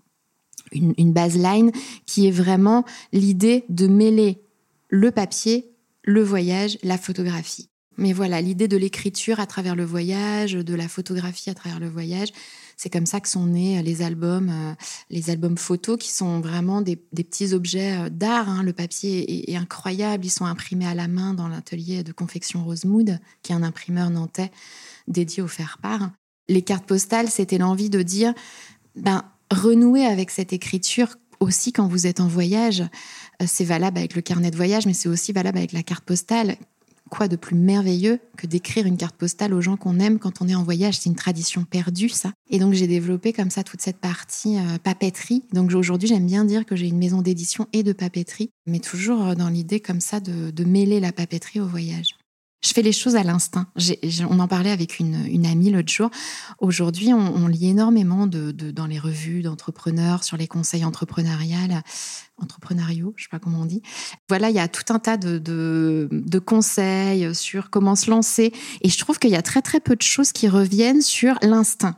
[0.72, 1.72] une, une baseline
[2.06, 4.42] qui est vraiment l'idée de mêler
[4.88, 5.70] le papier,
[6.04, 7.70] le voyage, la photographie.
[8.00, 11.90] Mais voilà, l'idée de l'écriture à travers le voyage, de la photographie à travers le
[11.90, 12.30] voyage,
[12.78, 14.74] c'est comme ça que sont nés les albums, euh,
[15.10, 18.48] les albums photos qui sont vraiment des, petits objets euh, d'art.
[18.48, 18.64] Hein.
[18.64, 23.20] Le papier est, incroyable, ils sont imprimés à la main dans l'atelier de confection Rosemood,
[23.44, 24.50] qui est un imprimeur nantais
[25.10, 26.10] dédié au faire-part.
[26.48, 28.34] Les cartes postales, c'était l'envie de dire,
[28.96, 32.80] ben, renouer avec cette écriture aussi quand vous êtes en voyage.
[33.42, 36.06] Euh, c'est valable avec le carnet de voyage, mais c'est aussi valable avec la carte
[36.06, 36.56] postale
[37.10, 40.48] quoi de plus merveilleux que d'écrire une carte postale aux gens qu'on aime quand on
[40.48, 40.98] est en voyage?
[40.98, 42.32] C'est une tradition perdue, ça.
[42.50, 45.44] Et donc j'ai développé comme ça toute cette partie euh, papeterie.
[45.54, 49.28] Donc aujourd'hui, j'aime bien dire que j'ai une maison d'édition et de papeterie, mais toujours
[49.28, 52.19] euh, dans l'idée comme ça de mêler la papeterie au voyage.
[52.62, 53.68] Je fais les choses à l'instinct.
[54.30, 56.10] On en parlait avec une, amie l'autre jour.
[56.60, 61.82] Aujourd'hui, on, lit énormément dans les revues d'entrepreneurs sur les conseils entrepreneuriales,
[62.38, 63.82] entrepreneuriaux, je sais pas comment on dit.
[64.28, 68.52] Voilà, il y a tout un tas de conseils sur comment se lancer.
[68.82, 71.96] Et je trouve qu'il y a très très peu de choses qui reviennent sur l'instinct.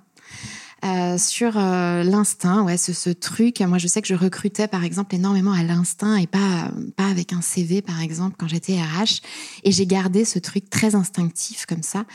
[0.83, 3.59] Euh, sur euh, l'instinct, ouais, ce, ce, truc.
[3.61, 7.33] Moi, je sais que je recrutais, par exemple, énormément à l'instinct et pas, pas avec
[7.33, 9.21] un CV, par exemple, quand j'étais RH.
[9.63, 12.05] Et j'ai gardé ce truc très instinctif comme ça,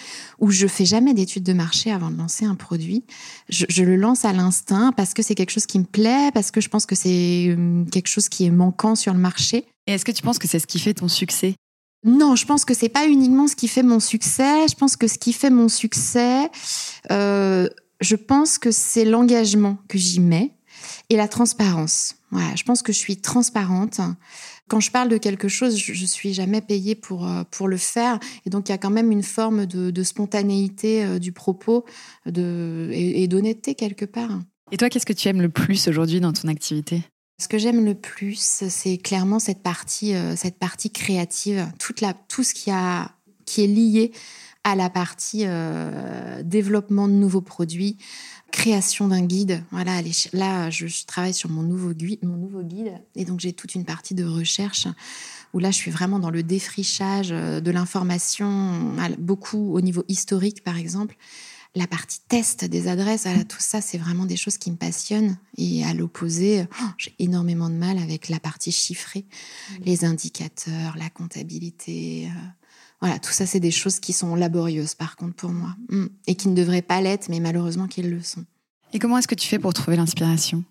[0.41, 3.05] où je fais jamais d'études de marché avant de lancer un produit.
[3.49, 6.51] Je, je le lance à l'instinct parce que c'est quelque chose qui me plaît, parce
[6.51, 9.65] que je pense que c'est hum, quelque chose qui est manquant sur le marché.
[9.87, 11.55] Et est-ce que tu penses que c'est ce qui fait ton succès?
[12.05, 14.69] Non, je pense que c'est pas uniquement ce qui fait mon succès.
[14.69, 16.49] Je pense que ce qui fait mon succès,
[17.11, 17.69] euh,
[18.01, 20.53] je pense que c'est l'engagement que j'y mets
[21.09, 22.17] et la transparence.
[22.31, 24.01] Voilà, je pense que je suis transparente.
[24.69, 27.77] Quand je parle de quelque chose, je, ne suis jamais payée pour euh, pour le
[27.77, 31.85] faire, et donc il y a quand même une forme de, spontanéité euh, du propos
[32.27, 34.41] de, et, d'honnêteté quelque part.
[34.73, 37.05] Et toi, qu'est-ce que tu aimes le plus aujourd'hui dans ton activité?
[37.41, 42.15] Ce que j'aime le plus, c'est clairement cette partie, euh, cette partie créative, toute la,
[42.15, 43.13] tout ce qui, a,
[43.45, 44.11] qui est lié
[44.67, 47.99] à la partie euh, développement de nouveaux produits,
[48.51, 49.63] création d'un guide.
[49.71, 50.03] Voilà,
[50.33, 53.85] là, je, travaille sur mon nouveau, guide, mon nouveau guide et donc j'ai toute une
[53.85, 54.89] partie de recherche
[55.55, 58.73] où là, je suis vraiment dans le défrichage de l'information,
[59.19, 61.17] beaucoup au niveau historique, par exemple
[61.77, 65.37] la partie test des adresses, tout ça, c'est vraiment des choses qui me passionnent.
[65.59, 69.75] Et à l'opposé, oh, j'ai énormément de mal avec la partie chiffrée, mmh.
[69.85, 72.29] les indicateurs, la comptabilité.
[72.29, 72.56] Euh,
[73.01, 75.75] voilà, tout ça, c'est des choses qui sont laborieuses, par contre, pour moi.
[75.91, 76.07] Mmh.
[76.27, 78.45] Et qui ne devraient pas l'être, mais malheureusement qu'ils le sont.
[78.93, 80.65] Et comment est-ce que tu fais pour trouver l'inspiration?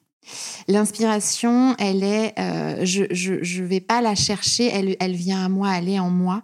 [0.67, 5.77] L'inspiration, elle est, euh, je, je, vais pas la chercher, elle, elle vient à moi,
[5.77, 6.41] elle est en moi,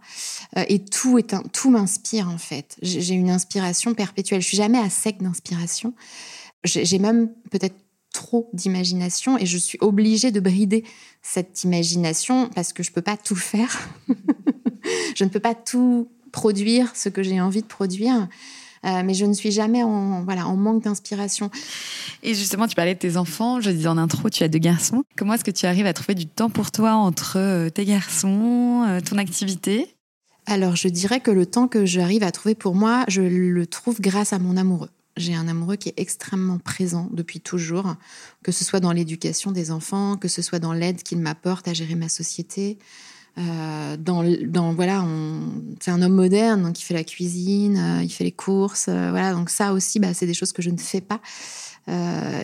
[0.55, 2.77] euh, et tout est un, tout m'inspire en fait.
[2.83, 4.41] J'ai une inspiration perpétuelle.
[4.41, 5.95] Je suis jamais à sec d'inspiration.
[6.63, 7.75] J'ai même peut-être
[8.13, 10.83] trop d'imagination et je suis obligée de brider
[11.21, 13.89] cette imagination parce que je peux pas tout faire.
[15.15, 18.27] je ne peux pas tout produire ce que j'ai envie de produire.
[18.83, 21.51] Euh, mais je ne suis jamais en, voilà, en manque d'inspiration.
[22.23, 23.61] Et justement, tu parlais de tes enfants.
[23.61, 25.03] Je disais en intro, tu as deux garçons.
[25.15, 28.83] Comment est-ce que tu arrives à trouver du temps pour toi entre euh, tes garçons,
[28.87, 29.95] euh, ton activité?
[30.47, 34.01] Alors, je dirais que le temps que j'arrive à trouver pour moi, je le trouve
[34.01, 34.89] grâce à mon amoureux.
[35.17, 37.95] J'ai un amoureux qui est extrêmement présent depuis toujours,
[38.43, 41.73] que ce soit dans l'éducation des enfants, que ce soit dans l'aide qu'il m'apporte à
[41.73, 42.77] gérer ma société,
[43.37, 45.05] euh, dans, voilà,
[45.79, 49.09] c'est un homme moderne, donc il fait la cuisine, euh, il fait les courses, euh,
[49.09, 49.33] voilà.
[49.33, 51.21] Donc ça aussi, bah, c'est des choses que je ne fais pas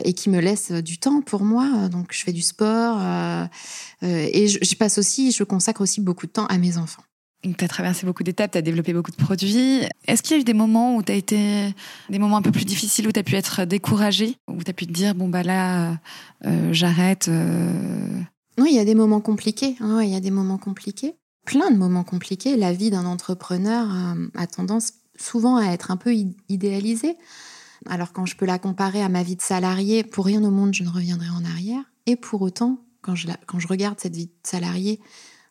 [0.03, 1.89] et qui me laissent du temps pour moi.
[1.89, 2.99] Donc je fais du sport
[4.01, 7.03] et je, passe aussi, je consacre aussi beaucoup de temps à mes enfants.
[7.55, 9.81] Tu as traversé beaucoup d'étapes, tu as développé beaucoup de produits.
[10.07, 11.73] Est-ce qu'il y a eu des moments où tu as été
[12.09, 14.73] des moments un peu plus difficiles où tu as pu être découragé, où tu as
[14.73, 15.97] pu te dire bon bah là
[16.71, 17.29] j'arrête
[18.57, 19.75] oui, il y a des moments compliqués.
[19.79, 21.15] Hein, il y a des moments compliqués.
[21.45, 22.57] Plein de moments compliqués.
[22.57, 26.13] La vie d'un entrepreneur euh, a tendance souvent à être un peu
[26.49, 27.17] idéalisée.
[27.85, 30.73] Alors quand je peux la comparer à ma vie de salarié, pour rien au monde,
[30.73, 31.83] je ne reviendrai en arrière.
[32.07, 34.99] Et pour autant, quand je, quand je regarde cette vie de salarié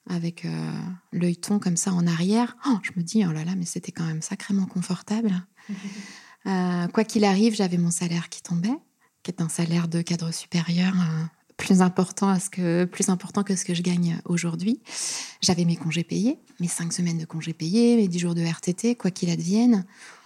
[0.08, 0.72] avec euh,
[1.12, 3.92] l'œil ton comme ça en arrière, oh, je me dis, oh là là, mais c'était
[3.92, 5.32] quand même sacrément confortable.
[6.46, 8.78] Euh, quoi qu'il arrive, j'avais mon salaire qui tombait,
[9.24, 10.94] qui est un salaire de cadre supérieur
[11.56, 14.80] plus important, à ce que, plus important que ce que je gagne aujourd'hui.
[15.40, 18.94] J'avais mes congés payés, mes cinq semaines de congés payés, mes dix jours de RTT,
[18.96, 19.84] quoi qu'il advienne.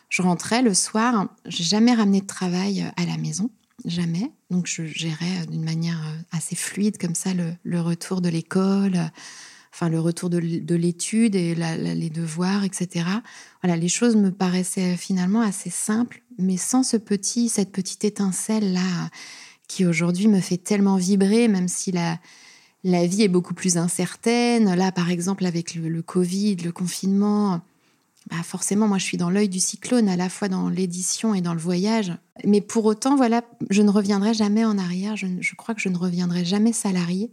[0.08, 3.50] Je rentrais le soir, j'ai jamais ramené de travail à la maison,
[3.84, 4.32] jamais.
[4.50, 8.98] Donc je gérais d'une manière assez fluide comme ça le, retour de l'école,
[9.72, 13.06] enfin le retour de, l'étude et les devoirs, etc.
[13.62, 18.72] Voilà, les choses me paraissaient finalement assez simples, mais sans ce petit, cette petite étincelle
[18.72, 19.10] là
[19.68, 22.18] qui aujourd'hui me fait tellement vibrer, même si la,
[22.82, 24.74] la vie est beaucoup plus incertaine.
[24.74, 27.60] Là, par exemple, avec le, Covid, le confinement,
[28.30, 31.40] bah forcément, moi, je suis dans l'œil du cyclone, à la fois dans l'édition et
[31.40, 32.12] dans le voyage.
[32.44, 35.16] Mais pour autant, voilà, je ne reviendrai jamais en arrière.
[35.16, 37.30] Je, je crois que je ne reviendrai jamais salarié.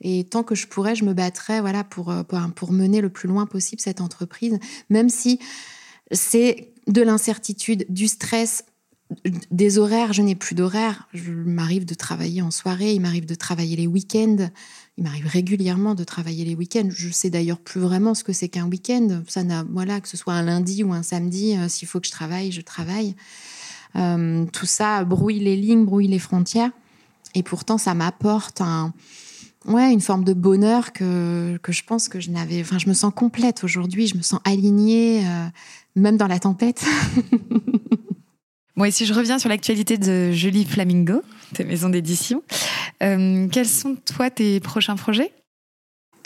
[0.00, 3.08] Et tant que je pourrais, je me battrai, voilà, pour, euh, pour, pour mener le
[3.08, 4.58] plus loin possible cette entreprise,
[4.90, 5.38] même si
[6.12, 8.64] c'est de l'incertitude, du stress,
[9.50, 11.08] des horaires, je n'ai plus d'horaires.
[11.14, 14.50] Il m'arrive de travailler en soirée, il m'arrive de travailler les week-ends.
[14.98, 16.88] Il m'arrive régulièrement de travailler les week-ends.
[16.90, 19.22] Je sais d'ailleurs plus vraiment ce que c'est qu'un week-end.
[19.28, 22.06] Ça n'a, voilà, que ce soit un lundi ou un samedi, euh, s'il faut que
[22.06, 23.14] je travaille, je travaille.
[23.94, 26.70] Euh, tout ça brouille les lignes, brouille les frontières.
[27.34, 28.92] Et pourtant, ça m'apporte un,
[29.66, 32.60] ouais, une forme de bonheur que, que je pense que je n'avais.
[32.60, 34.06] Enfin, je me sens complète aujourd'hui.
[34.06, 35.46] Je me sens alignée, euh,
[35.94, 36.84] même dans la tempête.
[38.76, 41.22] Bon, et si je reviens sur l'actualité de Julie Flamingo,
[41.54, 42.42] tes maisons d'édition,
[43.02, 45.32] euh, quels sont, toi, tes prochains projets?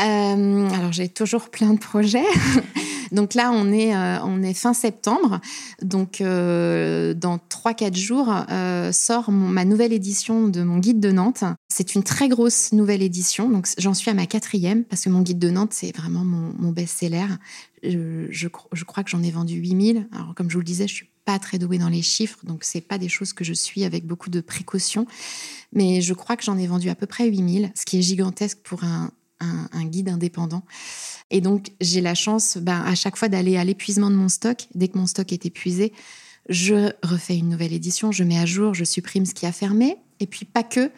[0.00, 2.24] Euh, Alors, j'ai toujours plein de projets.
[3.12, 5.40] Donc là, on est, euh, on est fin septembre.
[5.82, 11.44] Donc, euh, dans 3-4 jours, euh, sort ma nouvelle édition de mon guide de Nantes.
[11.68, 13.48] C'est une très grosse nouvelle édition.
[13.48, 16.70] Donc, j'en suis à ma quatrième parce que mon guide de Nantes, c'est vraiment mon,
[16.70, 17.26] best-seller.
[17.82, 18.48] Je, je,
[18.84, 20.08] crois que j'en ai vendu 8000.
[20.12, 22.64] Alors, comme je vous le disais, je suis pas très douée dans les chiffres, donc
[22.64, 25.06] c'est pas des choses que je suis avec beaucoup de précautions.
[25.72, 28.58] Mais je crois que j'en ai vendu à peu près 8000, ce qui est gigantesque
[28.62, 30.62] pour un, un, guide indépendant.
[31.30, 34.66] Et donc, j'ai la chance ben, à chaque fois d'aller à l'épuisement de mon stock.
[34.74, 35.92] Dès que mon stock est épuisé,
[36.48, 39.96] je refais une nouvelle édition, je mets à jour, je supprime ce qui a fermé.
[40.20, 40.90] Et puis, pas que.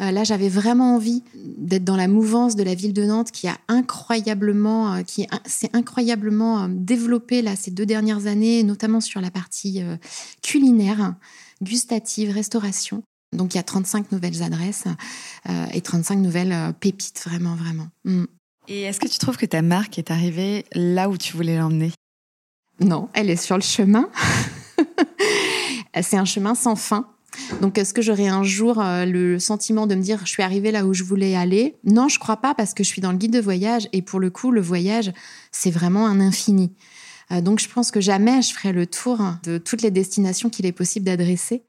[0.00, 3.48] Euh, là, j'avais vraiment envie d'être dans la mouvance de la ville de Nantes qui
[3.48, 9.20] a incroyablement, euh, qui s'est incroyablement euh, développée là ces deux dernières années, notamment sur
[9.20, 9.82] la partie
[10.42, 11.14] culinaire,
[11.62, 13.02] gustative, restauration.
[13.32, 14.84] Donc il y a 35 nouvelles adresses
[15.48, 17.88] euh, et 35 nouvelles euh, pépites, vraiment, vraiment.
[18.04, 18.24] Mm.
[18.68, 21.92] Et est-ce que tu trouves que ta marque est arrivée là où tu voulais l'emmener?
[22.80, 24.10] Non, elle est sur le chemin.
[26.02, 27.08] C'est un chemin sans fin.
[27.60, 30.84] Donc, est-ce que j'aurai un jour le sentiment de me dire je suis arrivée là
[30.84, 31.76] où je voulais aller?
[31.84, 34.20] Non, je crois pas parce que je suis dans le guide de voyage et pour
[34.20, 35.12] le coup, le voyage,
[35.52, 36.74] c'est vraiment un infini.
[37.32, 40.66] Euh, donc je pense que jamais je ferai le tour de toutes les destinations qu'il
[40.66, 41.62] est possible d'adresser.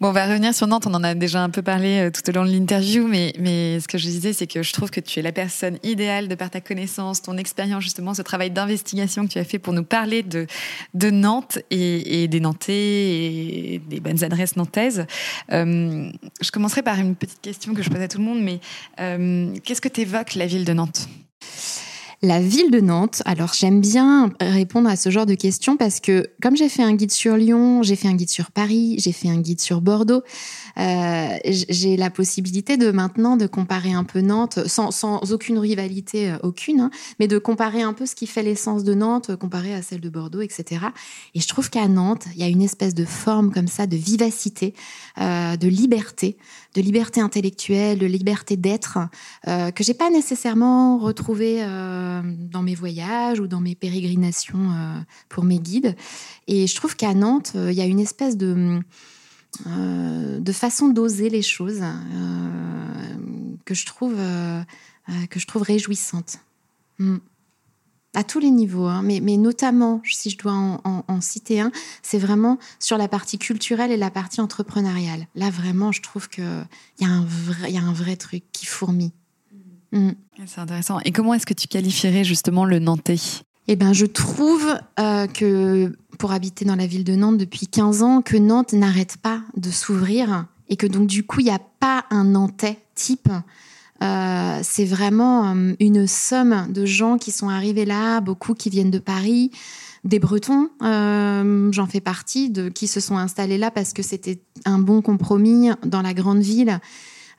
[0.00, 0.86] Bon, on va revenir sur Nantes.
[0.86, 3.32] On en a déjà un peu parlé euh, tout au long de l'interview, mais,
[3.80, 6.34] ce que je disais, c'est que je trouve que tu es la personne idéale de
[6.34, 9.82] par ta connaissance, ton expérience, justement, ce travail d'investigation que tu as fait pour nous
[9.82, 10.46] parler de,
[10.94, 15.06] de Nantes et, des Nantais et des bonnes adresses nantaises.
[15.52, 18.60] Euh, je commencerai par une petite question que je pose à tout le monde, mais
[19.64, 21.08] qu'est-ce que t'évoques la ville de Nantes?
[22.24, 26.30] La ville de Nantes, alors j'aime bien répondre à ce genre de questions parce que
[26.40, 29.28] comme j'ai fait un guide sur Lyon, j'ai fait un guide sur Paris, j'ai fait
[29.28, 30.22] un guide sur Bordeaux,
[30.78, 36.38] euh, j'ai la possibilité de maintenant de comparer un peu Nantes sans, aucune rivalité euh,
[36.44, 39.74] aucune, hein, mais de comparer un peu ce qui fait l'essence de Nantes euh, comparé
[39.74, 40.86] à celle de Bordeaux, etc.
[41.34, 43.96] Et je trouve qu'à Nantes, il y a une espèce de forme comme ça de
[43.96, 44.74] vivacité,
[45.18, 46.36] de liberté,
[46.74, 48.98] de liberté intellectuelle, de liberté d'être
[49.44, 51.62] que j'ai pas nécessairement retrouvé
[52.22, 55.96] dans mes voyages ou dans mes pérégrinations euh, pour mes guides.
[56.46, 58.80] Et je trouve qu'à Nantes, il y a une espèce de
[59.66, 61.82] de façon d'oser les choses
[63.66, 64.16] que je trouve
[65.28, 66.38] que je trouve réjouissante.
[66.98, 67.18] Mm
[68.14, 72.18] à tous les niveaux, hein, mais, mais, notamment, si je dois en, citer un, c'est
[72.18, 75.26] vraiment sur la partie culturelle et la partie entrepreneuriale.
[75.34, 76.44] Là, vraiment, je trouve qu'il
[77.00, 79.12] y, a un vrai, y a un vrai truc qui fourmille.
[79.92, 80.10] Mm.
[80.46, 80.98] C'est intéressant.
[81.04, 83.42] Et comment est-ce que tu qualifierais justement le Nantais?
[83.68, 88.02] Eh ben, je trouve euh, que pour habiter dans la ville de Nantes depuis 15
[88.02, 91.60] ans, que Nantes n'arrête pas de s'ouvrir et que donc du coup, il n'y a
[91.80, 93.28] pas un Nantais type
[94.02, 98.90] euh, c'est vraiment euh, une somme de gens qui sont arrivés là, beaucoup qui viennent
[98.90, 99.52] de Paris,
[100.02, 104.80] des Bretons, j'en fais partie, de, qui se sont installés là parce que c'était un
[104.80, 106.80] bon compromis dans la grande ville,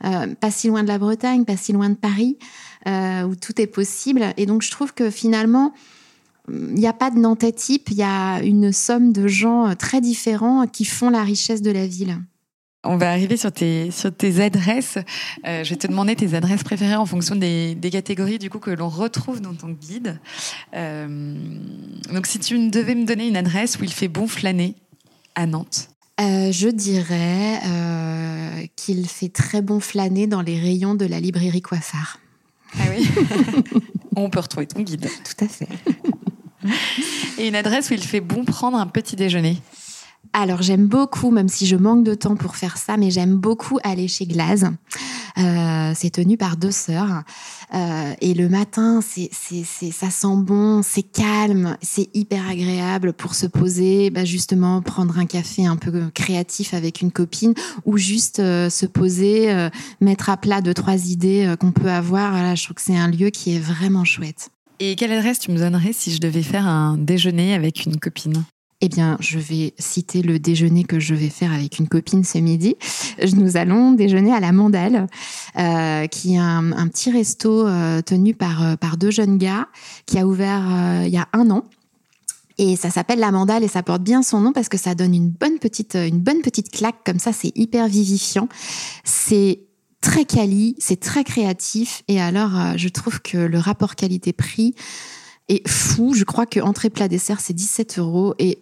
[0.04, 2.38] pas si loin de la Bretagne, pas si loin de Paris,
[2.86, 4.34] où tout est possible.
[4.38, 5.74] Et donc je trouve que finalement,
[6.50, 10.02] il n'y a pas de Nantais type, il y a une somme de gens très
[10.02, 12.18] différents qui font la richesse de la ville.
[12.86, 14.98] On va arriver sur tes, sur tes adresses.
[15.46, 18.60] Euh, je vais te demander tes adresses préférées en fonction des, des catégories du coup
[18.60, 20.20] que l'on retrouve dans ton guide.
[20.76, 21.38] Euh,
[22.12, 24.76] donc, si tu devais me donner une adresse où il fait bon flâner
[25.36, 25.93] à Nantes.
[26.22, 31.62] Euh, je dirais euh, qu'il fait très bon flâner dans les rayons de la librairie
[31.62, 32.20] Coiffard.
[32.78, 33.08] Ah oui
[34.16, 35.08] On peut retrouver ton guide.
[35.08, 35.68] Tout à fait.
[37.40, 39.58] Et une adresse où il fait bon prendre un petit déjeuner
[40.34, 43.78] alors j'aime beaucoup, même si je manque de temps pour faire ça, mais j'aime beaucoup
[43.84, 44.72] aller chez Glaze.
[45.38, 47.24] Euh, c'est tenu par deux sœurs.
[47.74, 53.14] Euh, et le matin, c'est, c'est, c'est, ça sent bon, c'est calme, c'est hyper agréable
[53.14, 57.56] pour se poser, bah justement prendre un café un peu créatif avec une copine
[57.86, 59.70] ou juste euh, se poser, euh,
[60.02, 62.32] mettre à plat deux trois idées euh, qu'on peut avoir.
[62.32, 64.50] Voilà, je trouve que c'est un lieu qui est vraiment chouette.
[64.80, 68.44] Et quelle adresse tu me donnerais si je devais faire un déjeuner avec une copine?
[68.86, 72.38] Eh bien, je vais citer le déjeuner que je vais faire avec une copine ce
[72.38, 72.76] midi.
[73.34, 75.08] Nous allons déjeuner à la Mandale,
[75.58, 79.70] euh, qui est un, petit resto euh, tenu par, euh, par deux jeunes gars,
[80.06, 81.64] qui a ouvert il y a un an.
[82.58, 85.16] Et ça s'appelle la Mandale et ça porte bien son nom parce que ça donne
[85.16, 87.32] une bonne petite, une bonne petite claque comme ça.
[87.32, 88.50] C'est hyper vivifiant.
[89.06, 89.62] C'est
[90.02, 92.04] très quali, c'est très créatif.
[92.10, 94.76] Et alors, je trouve que le rapport qualité-prix
[95.50, 96.14] et fou.
[96.16, 98.60] Je crois que entrée plat dessert c'est 17 euros et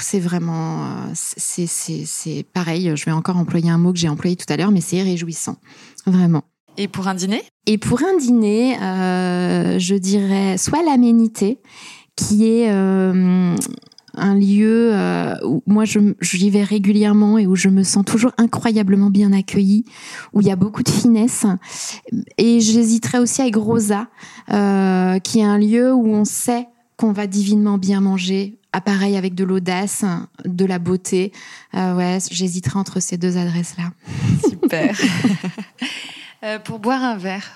[0.00, 2.92] c'est vraiment c'est c'est pareil.
[2.94, 5.56] Je vais encore employer un mot que j'ai employé tout à l'heure, mais c'est réjouissant,
[6.06, 6.44] vraiment.
[6.76, 7.42] Et pour un dîner?
[7.66, 11.58] Et pour un dîner, euh, je dirais soit l'aménité
[12.16, 13.54] qui est euh,
[14.14, 19.10] un lieu euh, où moi j'y vais régulièrement et où je me sens toujours incroyablement
[19.10, 19.84] bien accueillie,
[20.32, 21.46] où il y a beaucoup de finesse.
[22.38, 24.08] Et j'hésiterais aussi avec Rosa,
[24.50, 29.34] euh, qui est un lieu où on sait qu'on va divinement bien manger, pareil avec
[29.34, 30.04] de l'audace,
[30.44, 31.32] de la beauté.
[31.74, 32.18] Euh, ouais,
[32.74, 33.90] entre ces deux adresses-là.
[34.48, 34.96] Super.
[36.42, 37.50] Euh, pour boire un verre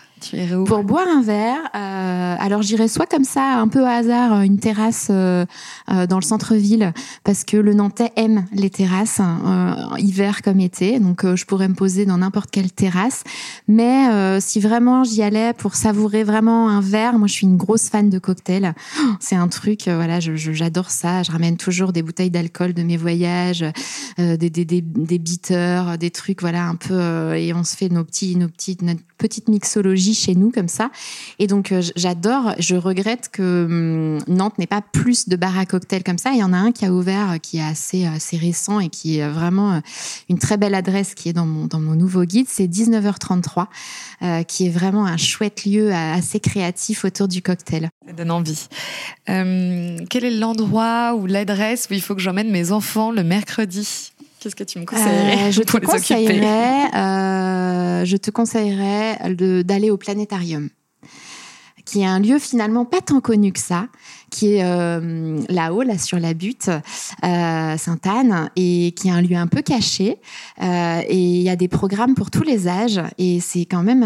[0.67, 4.41] pour boire un verre, euh, alors j'irai soit comme ça, un peu au hasard, euh,
[4.41, 5.45] une terrasse euh,
[5.91, 6.93] euh, dans le centre-ville,
[7.25, 11.75] parce que le Nantais aime les terrasses, euh, hiver comme été, donc je pourrais me
[11.75, 13.25] poser dans n'importe quelle terrasse.
[13.69, 17.89] Mais si vraiment j'y allais pour savourer vraiment un verre, moi je suis une grosse
[17.89, 18.75] fan de cocktails.
[19.21, 21.23] C'est un truc, voilà, j'adore ça.
[21.23, 23.65] Je ramène toujours des bouteilles d'alcool de mes voyages,
[24.19, 28.05] des, des, des, des bitters, des trucs, voilà, un peu, et on se fait nos
[28.05, 30.91] petits, nos petites, notre petite mixologie chez nous comme ça.
[31.39, 32.55] Et donc euh, j'adore.
[32.59, 36.33] Je regrette que hum, Nantes n'ait pas plus de bars à cocktails comme ça.
[36.33, 38.91] Il y en a un qui a ouvert, euh, qui est assez assez récent et
[38.91, 39.81] qui est vraiment
[40.29, 42.47] une très belle adresse qui est dans mon dans mon nouveau guide.
[42.51, 47.89] C'est 19h33, qui est vraiment un chouette lieu assez créatif autour du cocktail.
[48.07, 48.69] Ça donne envie.
[49.27, 54.13] quel est l'endroit ou l'adresse où il faut que j'emmène mes enfants le mercredi?
[54.45, 59.17] Qu'est-ce que tu me conseillerais euh, je, te conseillerais, euh, je te conseillerais
[59.65, 60.69] d'aller au planétarium
[61.85, 63.89] qui est un lieu finalement pas tant connu que ça,
[64.31, 69.37] qui est euh, là-haut, là sur la butte, euh, Sainte-Anne, et qui est un lieu
[69.37, 70.19] un peu caché.
[70.63, 74.05] Euh, et il y a des programmes pour tous les âges, et c'est quand même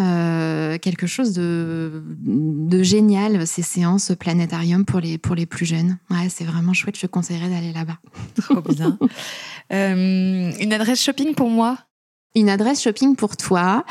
[0.80, 5.98] quelque chose de, de génial, ces séances planétarium pour les, pour les plus jeunes.
[6.10, 7.98] Ouais, c'est vraiment chouette, je conseillerais d'aller là-bas.
[8.34, 8.98] Trop bien.
[9.70, 11.78] une adresse shopping pour moi?
[12.34, 13.84] Une adresse shopping pour toi,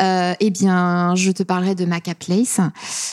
[0.00, 2.60] euh, eh bien, je te parlerai de Maca Place,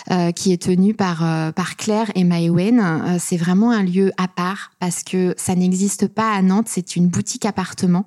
[0.10, 2.80] euh, qui est tenue par euh, par Claire et Maïwen.
[2.80, 6.68] Euh, c'est vraiment un lieu à part parce que ça n'existe pas à Nantes.
[6.68, 8.06] C'est une boutique appartement.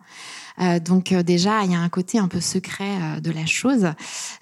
[0.85, 3.89] Donc déjà, il y a un côté un peu secret de la chose.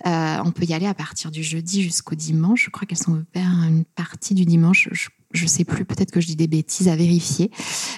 [0.04, 2.66] on peut y aller à partir du jeudi jusqu'au dimanche.
[2.66, 3.26] Je crois qu'elles sont ouvertes
[3.66, 4.90] une partie du dimanche.
[5.32, 7.50] Je sais plus, peut-être que je dis des bêtises à vérifier.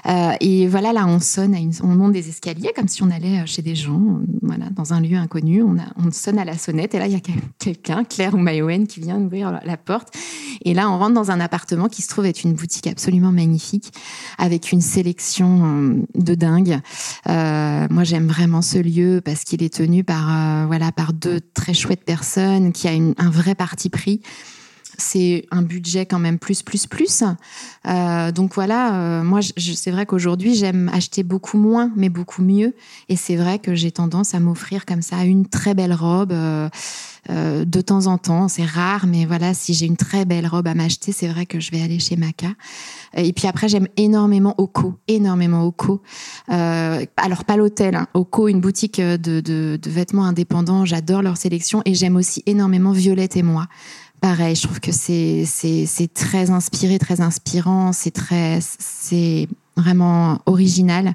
[0.07, 3.11] Euh, et voilà, là, on sonne, à une, on monte des escaliers comme si on
[3.11, 5.63] allait euh, chez des gens, voilà, dans un lieu inconnu.
[5.63, 5.77] On,
[6.13, 7.21] sonne à la sonnette et là, il y a
[7.59, 10.15] quelqu'un, Claire ou Mayowen, qui vient ouvrir la porte.
[10.65, 13.93] Et là, on rentre dans un appartement qui se trouve être une boutique absolument magnifique,
[14.39, 16.81] avec une sélection euh, de dingue.
[17.27, 22.05] Moi, j'aime vraiment ce lieu parce qu'il est tenu par, voilà, par deux très chouettes
[22.05, 24.21] personnes, qui a un vrai parti pris
[24.99, 27.23] c'est un budget quand même plus plus plus.
[27.87, 32.75] Euh, donc voilà, euh, moi c'est vrai qu'aujourd'hui j'aime acheter beaucoup moins mais beaucoup mieux
[33.09, 36.69] et c'est vrai que j'ai tendance à m'offrir comme ça une très belle robe euh,
[37.29, 38.49] de temps en temps.
[38.49, 41.61] C'est rare mais voilà si j'ai une très belle robe à m'acheter c'est vrai que
[41.61, 42.49] je vais aller chez Maca.
[43.17, 46.03] Et puis après j'aime énormément Oko, énormément Oko.
[46.49, 48.07] alors pas l'hôtel, hein.
[48.15, 50.85] Oko une boutique de, de, de vêtements indépendants.
[50.85, 53.67] J'adore leur sélection et j'aime aussi énormément Violette et moi
[54.25, 59.47] pareil, je trouve que c'est très inspiré, très inspirant, c'est très c'est
[59.77, 61.13] vraiment original,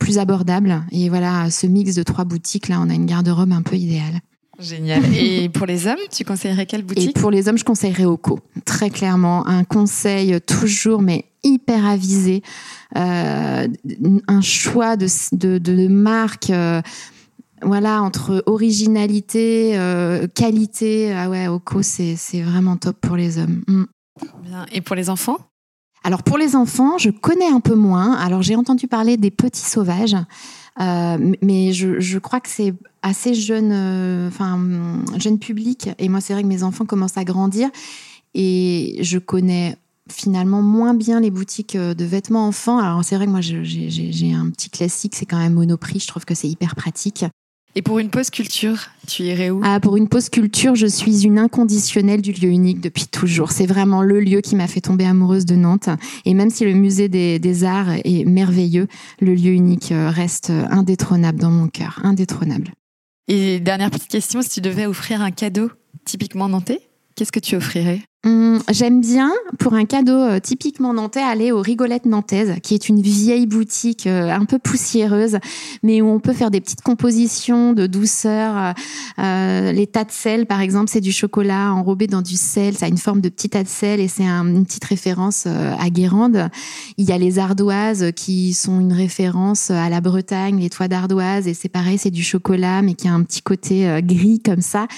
[0.00, 3.62] plus abordable et voilà, ce mix de trois boutiques là, on a une garde-robe un
[3.62, 4.18] peu idéale.
[4.58, 5.04] Génial.
[5.14, 7.16] Et pour les hommes, tu conseillerais quelle boutique?
[7.16, 8.40] Et pour les hommes, je conseillerais Oco.
[8.64, 12.42] Très clairement, un conseil toujours, mais hyper avisé,
[12.96, 13.68] euh,
[14.26, 16.50] un choix de de, de marque.
[16.50, 16.82] Euh,
[17.62, 23.62] voilà, entre originalité, euh, qualité, ah ouais, Oko, c'est vraiment top pour les hommes.
[23.66, 23.84] Mm.
[24.42, 24.66] Bien.
[24.72, 25.38] Et pour les enfants?
[26.04, 28.14] Alors pour les enfants, je connais un peu moins.
[28.14, 30.16] Alors j'ai entendu parler des petits sauvages,
[30.80, 34.58] euh, mais je, je, crois que c'est assez jeune, euh, enfin
[35.18, 35.90] jeune public.
[35.98, 37.68] Et moi, c'est vrai que mes enfants commencent à grandir
[38.34, 39.76] et je connais
[40.10, 42.78] finalement moins bien les boutiques de vêtements enfants.
[42.78, 46.00] Alors c'est vrai que moi j'ai un petit classique, c'est quand même Monoprix.
[46.00, 47.24] Je trouve que c'est hyper pratique.
[47.74, 49.60] Et pour une pause culture, tu irais où?
[49.62, 53.52] Ah, Pour une pause culture, je suis une inconditionnelle du lieu unique depuis toujours.
[53.52, 55.88] C'est vraiment le lieu qui m'a fait tomber amoureuse de Nantes.
[56.24, 58.88] Et même si le musée des, des arts est merveilleux,
[59.20, 62.00] le lieu unique euh, reste indétrônable dans mon cœur.
[62.02, 62.72] Indétrônable.
[63.28, 65.70] Et dernière petite question, si tu devais offrir un cadeau
[66.04, 66.80] typiquement nantais,
[67.14, 68.00] qu'est-ce que tu offrirais?
[68.24, 72.88] Hum, j'aime bien, pour un cadeau euh, typiquement nantais, aller aux Rigolettes Nantaises, qui est
[72.88, 75.38] une vieille boutique euh, un peu poussiéreuse,
[75.84, 78.74] mais où on peut faire des petites compositions de douceur.
[79.20, 82.86] Euh, les tas de sel, par exemple, c'est du chocolat enrobé dans du sel, ça
[82.86, 86.48] a une forme de petit tas de sel et c'est une petite référence à Guérande.
[86.96, 91.46] Il y a les ardoises qui sont une référence à la Bretagne, les toits d'ardoise,
[91.46, 94.88] et c'est pareil, c'est du chocolat, mais qui a un petit côté gris comme ça.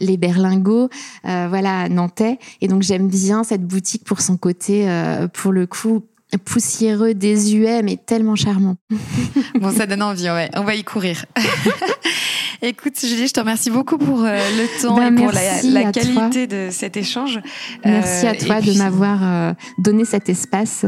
[0.00, 0.88] Les berlingots,
[1.24, 2.38] voilà, nantais.
[2.70, 6.06] Donc j'aime bien cette boutique pour son côté, euh, pour le coup,
[6.44, 8.76] poussiéreux, désuet, mais tellement charmant.
[9.60, 10.48] bon, ça donne envie, ouais.
[10.54, 11.26] On va y courir.
[12.62, 16.46] Écoute, Julie, je te remercie beaucoup pour euh, le temps ben, et pour la, qualité
[16.46, 17.40] de cet échange.
[17.84, 20.84] Merci à euh, toi de m'avoir donné cet espace,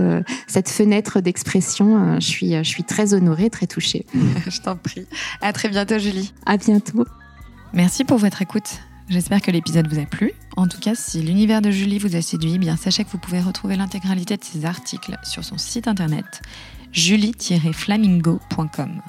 [0.46, 2.20] cette fenêtre d'expression.
[2.20, 4.06] je suis, je suis très honorée, très touchée.
[4.48, 5.06] je t'en prie.
[5.40, 6.32] À très bientôt, Julie.
[6.46, 7.06] À bientôt.
[7.72, 8.82] Merci pour votre écoute.
[9.08, 10.32] J'espère que l'épisode vous a plu.
[10.56, 13.40] En tout cas, si l'univers de Julie vous a séduit, bien sachez que vous pouvez
[13.40, 16.42] retrouver l'intégralité de ses articles sur son site internet
[16.92, 19.02] julie-flamingo.com.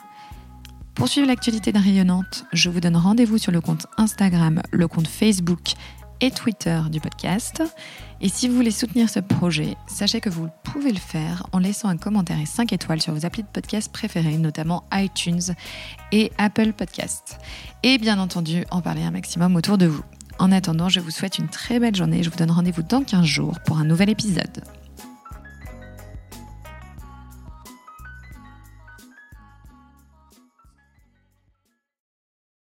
[0.96, 5.08] Pour suivre l'actualité de Rayonnante, je vous donne rendez-vous sur le compte Instagram, le compte
[5.08, 5.74] Facebook
[6.22, 7.62] et Twitter du podcast.
[8.24, 11.90] Et si vous voulez soutenir ce projet, sachez que vous pouvez le faire en laissant
[11.90, 15.42] un commentaire et 5 étoiles sur vos applis de podcast préférés, notamment iTunes
[16.14, 17.38] et Apple Podcasts.
[17.84, 20.06] Et bien entendu, en parler un maximum autour de vous.
[20.40, 23.04] En attendant, je vous souhaite une très belle journée et je vous donne rendez-vous dans
[23.04, 24.64] 15 jours pour un nouvel épisode.